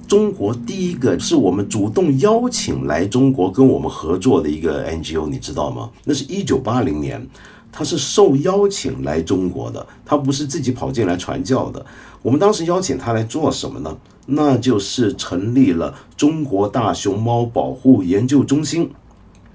[0.09, 5.91] 中国第一个是我们主动邀请来中国跟我们合作的一个 NGO，你知道吗？
[6.05, 7.25] 那是一九八零年，
[7.71, 11.85] 他是受邀请来中国的，他不是自己跑进来传教的。
[12.23, 13.95] 我们当时邀请他来做什么呢？
[14.25, 18.91] 那就是成立了中国大熊猫保护研究中心。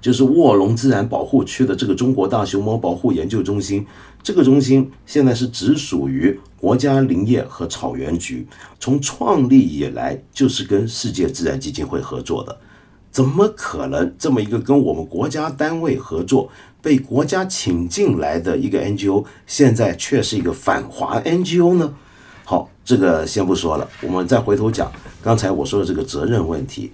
[0.00, 3.86] 就是卧龙自然保护区的这个中国大熊猫保护研究中心，
[4.24, 8.46] 这个中心现在是直属于国家林业和草原局。
[8.80, 12.58] 从创立以来就是跟世界自然基金会合作的，
[13.10, 21.94] 怎么可能这么一个跟我们国家单位合作、被国家请进来的一个 NGO，现在却是一个反华 NGO 呢？
[22.44, 24.90] 好，这个先不说了，我们再回头讲
[25.22, 26.90] 刚才我说的这个责任问题。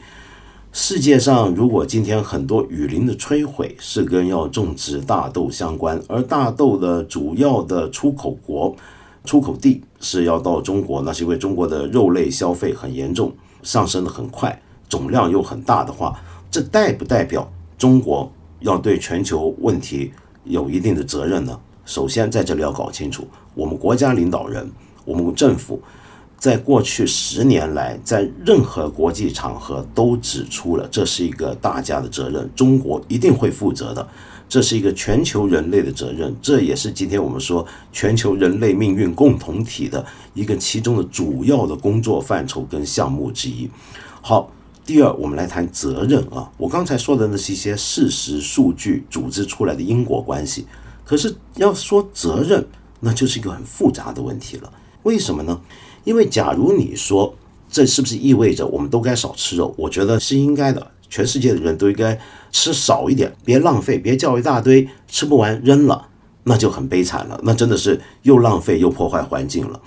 [0.72, 8.76] 世界上，如果今天很多雨林的摧毁是跟要种植大豆相关，而大豆的主要的出口国、
[9.24, 13.32] 出口地是要到中国，那是因为中国的肉类消费很严重，
[13.64, 16.16] 上升的很快，总量又很大的话，
[16.52, 18.30] 这代不代表中国
[18.60, 20.12] 要对全球问题
[20.44, 21.58] 有一定的责任呢？
[21.84, 24.70] 首先在这里要搞清楚，我们国家领导人，
[25.04, 25.82] 我们政府。
[26.40, 34.08] 在过去十年来，在任何国际场合都指出了，这是一个大家的责任，中国一定会负责的，
[34.48, 43.68] 这是一个全球人类的责任，这也是今天我们说全球人类命运共同体的一个其中的主要的工作范畴跟项目之一。
[44.22, 44.50] 好，
[44.86, 50.64] 第二，我们来谈责任啊，我刚才说的那是一些事实、数据组织出来的因果关系，
[51.04, 52.66] 可是要说责任，
[52.98, 54.72] 那就是一个很复杂的问题了，
[55.02, 55.60] 为什么呢？
[56.04, 57.34] 因为，假如你说
[57.70, 59.74] 这是不是意味着我们都该少吃肉？
[59.76, 60.90] 我觉得是应该的。
[61.08, 62.16] 全世界的人都应该
[62.52, 66.06] 吃少一点，别浪费，别叫一大堆吃不完扔了，
[66.44, 67.40] 那就很悲惨了。
[67.42, 69.80] 那真的是又浪费又破坏环境了。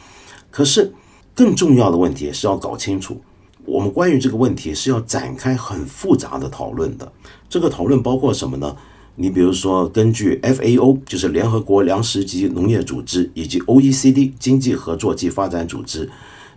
[0.51, 0.93] 可是，
[1.33, 3.21] 更重要的问题是要搞清楚，
[3.63, 7.09] 我们关于这个问题是要展开很复杂的讨论的。
[7.47, 8.75] 这个讨论包括什么呢？
[9.15, 16.09] 你比如说，根据 FAO，就是联合国粮食及农业组织，以及 OECD 经济合作及发展组织，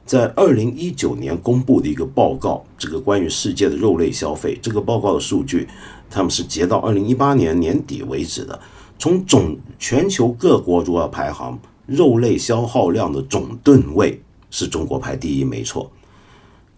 [0.06, 5.68] 在二零一九年公布的一个报告，这个关于世界的肉类消费，这个报告的数据，
[6.08, 8.58] 他们是截到二零一八年年底为止的。
[8.98, 15.92] 从总全球各国如何排行，肉类消耗量的总吨位是中国排第一，没错。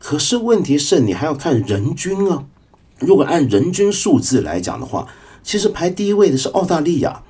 [0.01, 2.45] 可是问题是你还要看人均啊，
[2.99, 5.07] 如果按人均数字来讲的话。
[5.43, 7.23] 其实排第一位的是澳大利亚，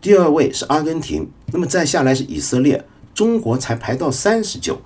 [0.00, 2.84] 第二位是阿根廷，那么再下来是以色列，
[3.14, 4.80] 中国才排到三十九。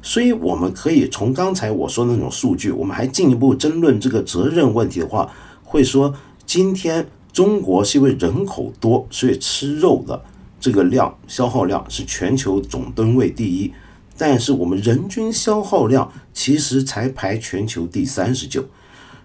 [0.00, 5.32] 所以我们可以从刚才我说的那种数据，我们还进一步争论这个责任问题的话，
[5.62, 10.22] 会说今天中国是因为人口多，所以吃肉的
[10.60, 13.72] 这个量消耗量是全球总吨位第一，
[14.18, 18.66] 但是我们人均消耗量其实才排全球第三十九。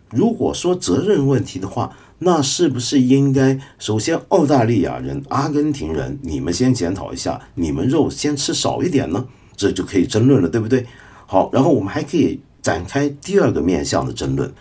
[0.09, 9.25] 如果说责任问题的话，那是不是应该首先澳大利亚人、阿根廷人，你们先检讨一下，你们肉先吃少一点呢？
[9.55, 10.85] 这就可以争论了，对不对？
[11.25, 14.51] 好，然后我们还可以展开第二个面向的争论。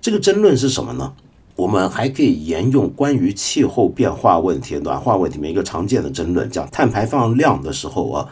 [0.00, 1.12] 这个争论是什么呢？
[1.56, 8.28] 我们还可以沿用关于气候变化问题、暖化问题的一个常见的争论，讲碳排放量的时候啊，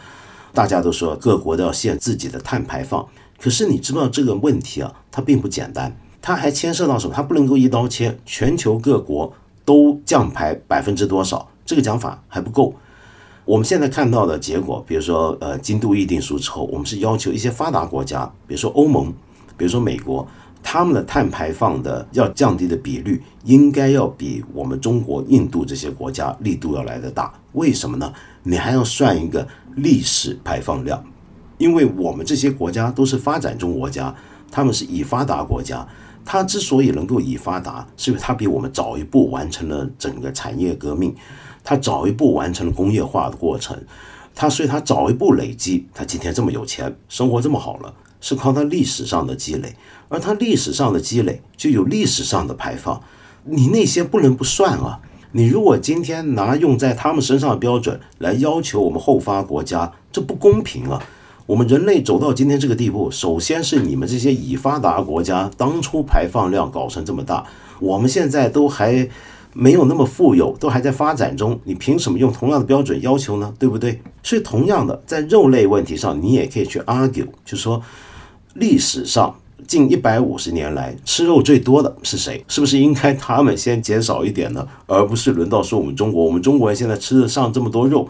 [0.53, 3.05] 大家都说各国都要限自己的碳排放。
[3.37, 5.93] 可是你知道这个问题啊，它并不简单，
[6.27, 7.13] 它还牵涉到什么？
[7.15, 9.31] 它不能够一刀切，全球各国
[9.63, 11.47] 都降排百分之多少？
[11.65, 12.75] 这个讲法还不够。
[13.45, 19.13] 我们现在看到的结果，比如说呃，京都议定书之后，我们是要求一些发达国家，比如说欧盟，
[19.55, 20.27] 比如说美国。
[20.61, 27.33] 他们的碳排放的要降低的比率，应该要比我们中国、印度这些国家力度要来的大。
[27.53, 28.11] 为什么呢？
[28.43, 29.47] 你还要算一个
[29.77, 31.01] 历史排放量，
[31.57, 34.13] 因为我们这些国家都是发展中国家，
[34.51, 35.87] 他们是已发达国家。
[36.29, 41.15] 它之所以能够已发达，是因为它比我们早一步完成了整个产业革命，
[41.63, 43.81] 它早一步完成了工业化的过程，
[44.35, 49.73] 它所以它早一步累积，它今天这么有钱，生活这么好了，是靠它历史上的积累。
[50.09, 53.01] 而它历史上的积累就有历史上的排放，
[53.45, 54.99] 你那些不能不算啊！
[55.31, 61.01] 你如果今天拿用在他们身上的标准来要求我们后发国家，这不公平啊！
[61.47, 67.45] 我们人类走到今天这个地步，首先是你们这些已发达国家当初排放量搞成这么大，
[67.79, 69.07] 我们现在都还
[69.53, 73.53] 没有那么富有，都还在发展中，你凭什么用同样的标准要求呢？
[73.57, 74.01] 对不对？
[74.21, 77.81] 所以同样的，在肉类问题上，你也可以去 argue，就说
[78.53, 79.33] 历史上。
[79.65, 82.45] 近一百五十年来，吃肉最多的是谁？
[82.47, 84.65] 是不是应该他们先减少一点呢？
[84.85, 86.23] 而不是轮到说我们中国？
[86.23, 88.07] 我们中国人现在吃得上这么多肉，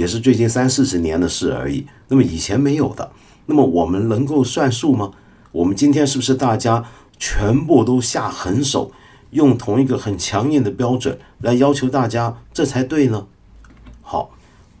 [0.00, 1.86] 也是最近三四十年的事而已。
[2.08, 3.12] 那么以前没有的，
[3.44, 5.12] 那么我们能够算数吗？
[5.52, 6.82] 我们今天是不是大家
[7.18, 8.90] 全部都下狠手，
[9.32, 13.26] 用同一个很强硬的标准来要求大家，这才对呢？
[14.00, 14.30] 好，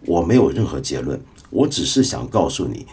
[0.06, 2.86] 我没有任何结论，我只是想告诉你，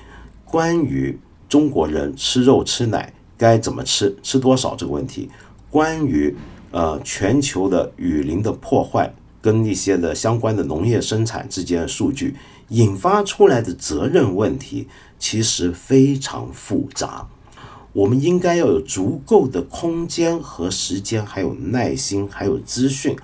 [0.43, 1.17] 关于
[1.47, 3.13] 中国人吃肉吃奶。
[3.39, 5.29] 该怎么吃，吃多少这个问题，
[5.69, 6.35] 关于
[6.71, 9.13] 呃全球的雨林的破坏
[9.47, 12.35] 跟一些的相关的农业生产之间的数据
[12.67, 17.25] 引发出来的责任问题，其实非常复杂。
[17.93, 23.15] 我们应该要有足够的空间和时间，还有耐心，还有资讯，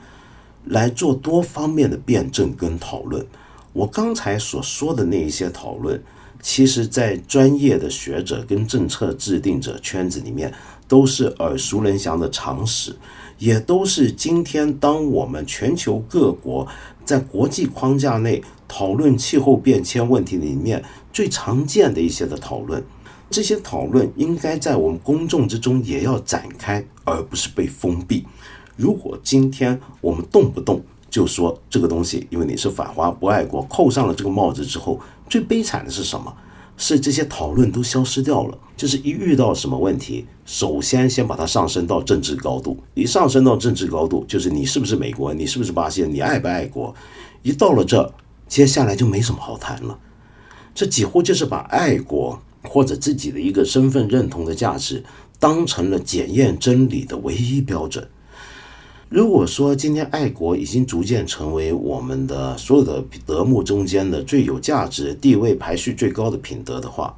[0.63, 3.27] 来做多方面的辩证跟讨论。
[3.73, 6.01] 我刚才所说的那一些讨论。
[6.41, 10.53] 其实，在专业的学者跟政策制定者圈子里面，
[10.87, 12.93] 都是耳熟能详的常识，
[13.43, 16.65] 也都是今天当我们全球各国
[17.03, 20.81] 在国际框架内讨论气候变迁问题里面
[21.11, 22.81] 最常见的一些的讨论。
[23.29, 28.25] 这些讨论应该在我们公众之中也要展开，而不是被封闭。
[28.77, 34.97] 如果今天我们动不动就说这个东西，因为你是反华不爱国，扣上了这个帽子之后。
[35.29, 36.33] 最悲惨的是什么？
[36.77, 38.57] 是这些讨论都消失掉了。
[38.75, 42.77] 就是一遇到什么问题，首先先把它上升到政治高度。
[42.95, 46.93] 一上升到政治高度，就是你是不是美国，你是不是巴西人，你爱不爱国？
[47.43, 48.13] 一到了这，
[48.47, 49.99] 接下来就没什么好谈了。
[50.73, 55.03] 这几乎就是把爱国或者自己的一个身份认同的价值，
[55.39, 58.09] 当成了检验真理的唯一标准。
[59.09, 67.15] 如果说今天爱国已经逐渐成为我们的所有的德目中间的最有价值、地位排序最高的品德的话，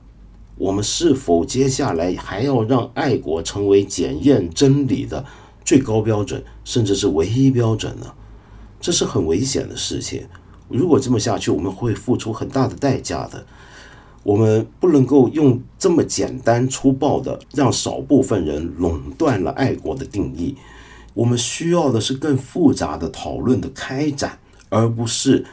[0.57, 5.23] 我们是否接下来还要让爱国成为检验真理的
[5.63, 8.07] 最高标准，甚至是唯一标准呢？
[8.81, 10.25] 这是很危险的事情。
[10.67, 13.45] 如果这么下去，我们会付出很大的代价的。
[14.23, 20.55] 我们不能够用这么简单粗暴的让少部分人垄断了爱国的定义。
[21.15, 24.37] 我们需要的是更复杂的讨论的开展，
[24.69, 25.43] 而不是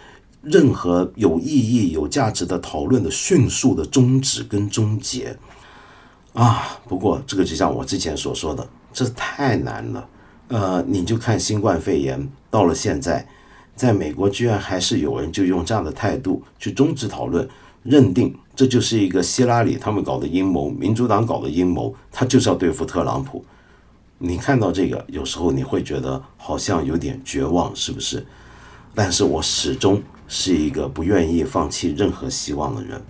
[0.42, 5.38] 任何有意义、有价值的讨论的迅速的终止跟终结。
[6.34, 10.08] 啊，不过这个就像我之前所说的，这太难了。
[10.48, 13.26] 呃，你就看新冠肺炎到了现在，
[13.76, 17.48] 在美国居然还是有人就用这样的态度去终止讨论，
[17.82, 23.44] 认定这就是一个希拉里他们搞的阴谋，民主党搞的阴谋，他就是要对付特朗普。
[24.25, 28.25] 你看到这个，有时候你会觉得好像有点绝望，是不是？
[28.95, 33.03] 但是我始终是一个不愿意放弃任何希望的人。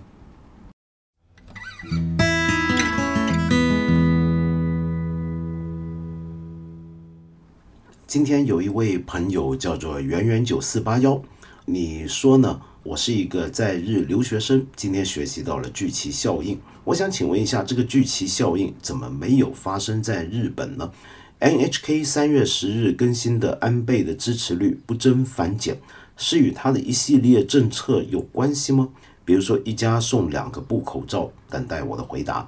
[8.07, 11.21] 今天有一位朋友叫做圆圆九四八幺，
[11.65, 12.59] 你说呢？
[12.83, 16.59] 我是一个在日留学生，今天学习到了聚齐效应。
[16.83, 20.91] 我想请问一下，这个聚齐效应怎么没有发生在日本呢
[21.39, 25.79] ？NHK 三月十日更新的安倍的支持率不增反减，
[26.17, 28.89] 是与他的一系列政策有关系吗？
[29.23, 32.45] 比如说一家送两个布口罩，等待我的回答。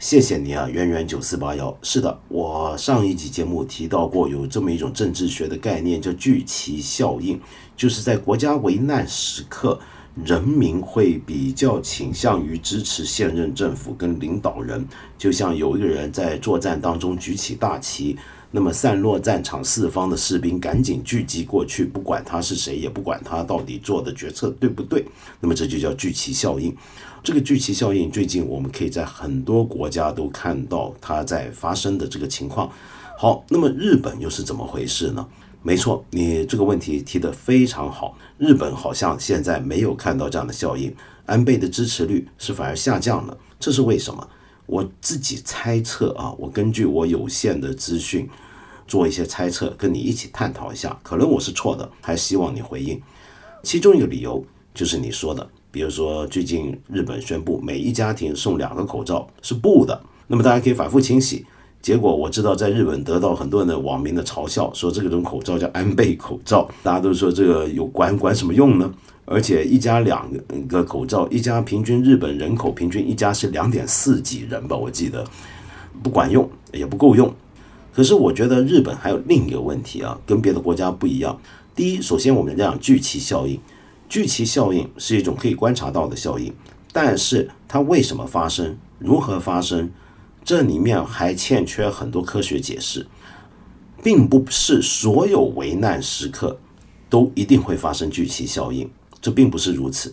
[0.00, 1.76] 谢谢你啊，圆圆九四八幺。
[1.82, 7.38] 是的，我上一集节目提到过，有这么一种政治学的概念，叫聚集效应，
[7.76, 9.78] 就是在国家危难时刻，
[10.24, 14.82] 人民会比较倾向于支持现任政府跟领导人。
[15.18, 18.16] 就像有一个人在作战当中举起大旗，
[18.50, 25.04] 那么散落战场四方的士兵赶紧聚集过去，不管他是谁，也不管他到底做的决策对不对，
[25.40, 26.74] 那么这就叫聚集效应。
[27.22, 32.72] 这个聚集效应，最近我们可以在很多国家都看到它在发生的这个情况。
[33.18, 35.28] 好，那么日本又是怎么回事呢？
[35.62, 38.16] 没错，你这个问题提得非常好。
[38.38, 40.94] 日本好像现在没有看到这样的效应，
[41.26, 44.26] 安倍的支持率是反而下降了，这是为什么？
[44.64, 48.26] 我自己猜测啊，我根据我有限的资讯
[48.88, 52.98] 做一些猜测，跟你一起探讨一下，可能我是错的，还希望你回应。
[53.62, 54.42] 其中一个理由
[54.72, 55.46] 就是你说的。
[55.70, 61.44] 比如说，最近日本宣布每一家庭送两个口罩是布的，那么大家可以反复清洗。
[61.80, 68.92] 结果我知道在日本得到很多的网民的嘲笑，说这种口罩叫安倍口罩，大家都说这个有管管什么用呢？
[69.24, 70.28] 而且一家两
[70.68, 75.24] 个口罩，一家平均日本人口平均一家是两点四几人吧，我记得
[76.02, 77.32] 不管用也不够用。
[77.94, 81.40] 可是我觉得日本还有另一个问题啊，跟别的国家不一样。
[81.74, 83.58] 第一，首先我们讲聚集效应。
[84.10, 86.52] 聚集效应是一种可以观察到的效应，
[86.92, 89.88] 但是它为什么发生、如何发生，
[90.44, 93.06] 这里面还欠缺很多科学解释，
[94.02, 96.58] 并不是所有危难时刻
[97.08, 98.90] 都一定会发生聚集效应，
[99.22, 100.12] 这并不是如此，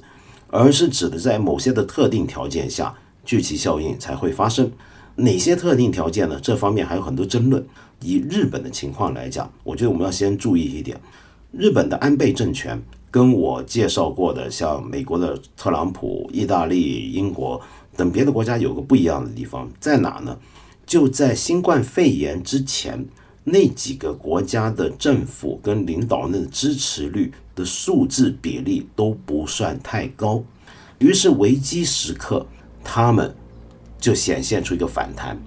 [0.50, 2.96] 而是指的在某些的特定条件下，
[3.26, 4.72] 聚集效应才会发生。
[5.16, 6.40] 哪些特定条件呢？
[6.40, 7.66] 这方面还有很多争论。
[8.02, 11.02] 以日本的情况来讲，我觉得我们要先注意一点，
[11.52, 12.80] 日本的安倍政权。
[13.10, 17.60] 跟我介绍过的，像美国的特朗普、意大利、英国
[17.96, 20.38] 等别的国家有个不一样的地方在哪呢？
[20.86, 23.06] 就在新冠肺炎之前，
[23.44, 30.44] 那几个国家的政府跟领导人的支持率的数字比例都不算太高，
[31.00, 32.46] 于是危机时刻
[32.84, 33.34] 他们
[34.00, 35.38] 就显现出一个反弹。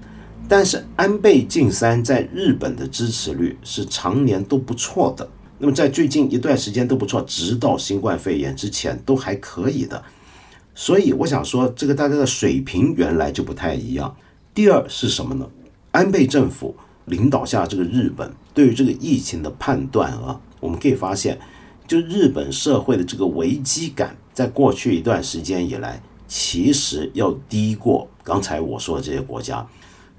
[0.49, 5.29] 但是安倍晋三在日本的支持率是常年都不错的。
[5.63, 10.03] 那么在最近一段时间都不错，直到新冠肺炎之前都还可以的，
[10.75, 14.17] 所以我想说，这个大家的水平原来就不太一样。
[14.55, 15.47] 第二是什么呢？
[15.91, 21.39] 安倍政府领导下这个日本对于这个疫情的判断啊，我们可以发现，
[21.87, 29.67] 就日本社会的这个危机感，在过去一段时间以来，其实要低过刚才我说的这些国家，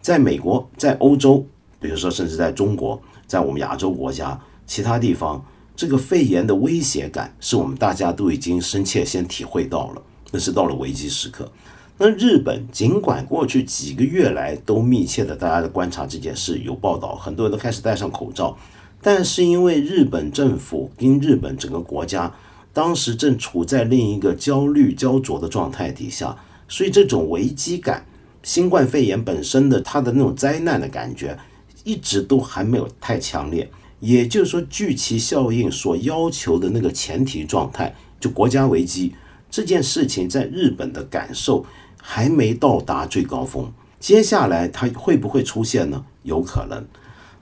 [0.03, 1.43] 在美国，在欧洲，
[1.79, 4.39] 比如说甚至在中国，在我们亚洲国家。
[4.71, 5.45] 其他地方，
[5.75, 10.01] 这个肺炎的威胁感是我们大家都已经深切先体会到了，
[10.31, 11.51] 那是到了危机时刻。
[11.97, 18.57] 那日本尽管过去几个月来都密切的大家的观察这件事，有报道，很多人都开始戴上口罩，
[19.01, 22.33] 但是因为日本政府跟日本整个国家
[22.71, 26.33] 当时正处在另一个焦虑焦灼的状态底下，
[26.69, 28.05] 所以这种危机感，
[28.41, 31.37] 新冠肺炎本身的它的那种灾难的感觉，
[31.83, 33.69] 一直都还没有太强烈。
[34.01, 39.13] 也就是说，聚集效应所要求的那个前提状态，就国家危机
[39.49, 41.65] 这件事情，在日本的感受
[42.01, 43.71] 还没到达最高峰。
[43.99, 46.03] 接下来它会不会出现呢？
[46.23, 46.83] 有可能。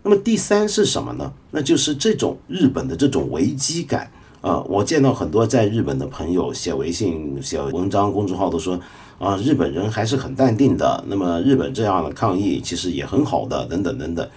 [0.03, 1.31] 那么第三是什么呢？
[1.51, 4.59] 那就是这种日本的这种危机感啊！
[4.67, 8.79] 我见到很多在日本的朋友写微信、写文章、公众号都说
[9.17, 11.03] 啊，日本人还是很淡定的。
[11.07, 14.27] 那么日本这样的抗议其实也很好的，等等等等。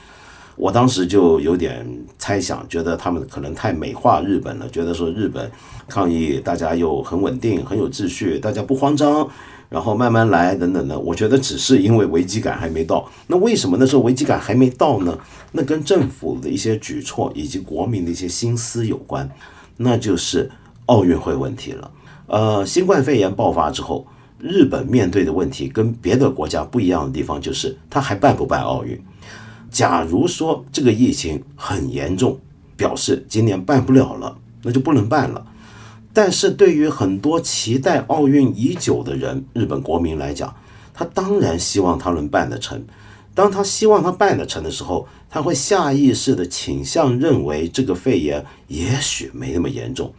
[0.63, 1.85] 我当时就有点
[2.19, 5.51] 猜想，觉得他们可能太美化日本了，觉得说日本
[5.89, 9.29] 抗议大家又很稳定、很有秩序，大家不慌张，
[9.69, 10.97] 然后慢慢来等等的。
[10.97, 13.11] 我觉得只是因为危机感还没到。
[13.27, 15.19] 那为什么那时候危机感还没到呢？
[15.51, 19.29] 那跟政府的一些举措以及国民的一些心思有关，
[19.79, 20.49] 那就是
[20.87, 21.91] 奥运会问题了。
[22.29, 24.07] 呃，新冠肺炎爆发之后，
[24.39, 28.97] 日本面对的问题跟别的国家不一样的地方就是，他还办不办奥运？
[29.73, 32.39] 假如说这个疫情很严重，
[32.77, 35.47] 表示今年办不了了，那就不能办了。
[36.12, 40.55] 但是对于很多期待奥运已久的人，日本国民来讲，
[40.93, 42.85] 他当然希望他能办得成。
[43.35, 50.12] 当他希望他办得成的时候，他会下意识的倾向认为这个肺炎也许没那么严重。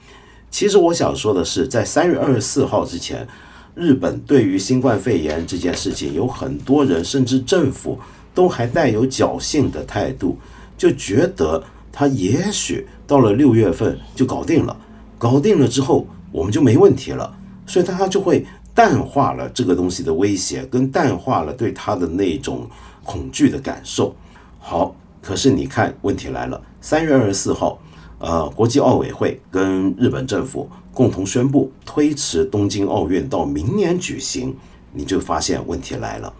[0.49, 3.27] 其实我想说的是，在三月二十四号之前，
[3.75, 7.99] 日本对于新冠肺炎这件事情，有很多人甚至政府
[8.33, 10.37] 都还带有侥幸的态度，
[10.77, 14.75] 就觉得他也许到了六月份就搞定了，
[15.17, 22.69] 搞定了之后我们就没问题了，所以他就会淡化了这个东西的威胁，跟淡化了对他的那种
[23.03, 24.15] 恐惧的感受。
[24.59, 24.95] 好。
[25.25, 26.61] 可是你看，问题来了。
[26.81, 27.79] 三月二十四号，
[28.19, 34.53] 呃，国际奥委会跟日本政府共同宣布推迟东京奥运到明年举行，
[34.91, 36.33] 你就发现问题来了。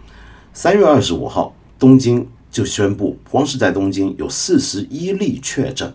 [0.52, 5.92] 三月二十五号，东京就宣布，光是在东京有四十一例确诊，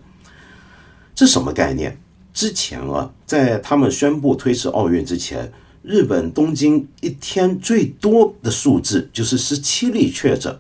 [1.16, 2.00] 这什么概念？
[2.32, 10.56] 之前啊，在他们宣布推迟奥运之前，日本东京一天最多的数字就是十七例确诊。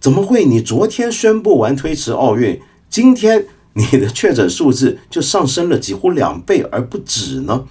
[0.00, 0.44] 怎么会？
[0.44, 2.60] 你昨天宣布完推迟奥运，
[2.90, 7.64] 今天你的确诊数字就上升了几乎两倍而不止呢？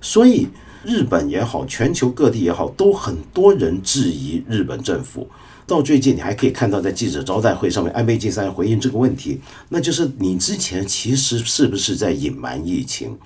[0.00, 0.46] 所以
[0.84, 5.28] 日本也好，全球各地也好，都很多人质疑日本政府。
[5.66, 13.16] 到最近，你还可以看到在记者招待会上面，安倍晋三回应这个问题，那就是你之前其实是不是在隐瞒疫情？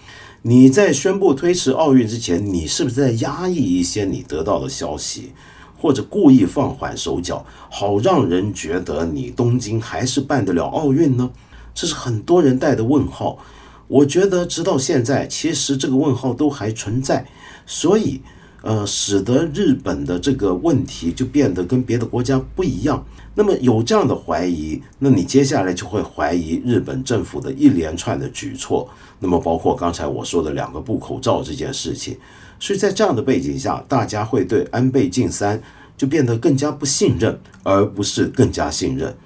[0.43, 5.33] 你在宣布推迟奥运之前，你是不是在压抑一些你得到的消息？
[5.81, 11.31] 或者故意放缓手脚，好让人觉得你东京还是办得了奥运呢？
[11.73, 13.39] 这是很多人带的问号。
[13.87, 17.27] 我觉得直到现在，其实这个问号都还存在，
[17.65, 18.21] 所以
[18.69, 23.03] 呃，使得日本的这个问题就变得跟别的国家不一样。
[23.35, 28.87] 那么有这样的怀疑，那你接下来就会怀疑日本政府的一连串的举措。
[29.21, 32.19] 那么包括刚才我说的两个布口罩这件事情。
[32.61, 35.63] 所以在这样的背景下，大家会对安倍晋三
[35.97, 39.17] 就变得更加不信任，而不是更加信任。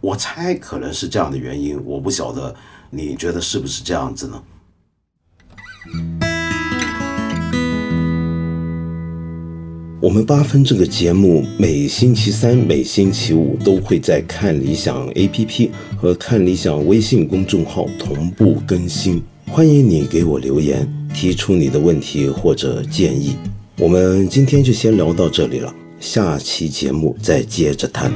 [0.00, 2.52] 我猜可能是这样的原因，我不晓得，
[2.90, 4.42] 你觉得是不是这样子呢？
[10.00, 20.88] 我们八分这个节目每星期三、每星期五都会在看理想 APP 和看理想微信公众号同步更新，欢迎你给我留言。
[21.12, 23.34] 提出你的问题或者建议，
[23.76, 28.12] 我们今天就先聊到这里了，下期节目再接着谈。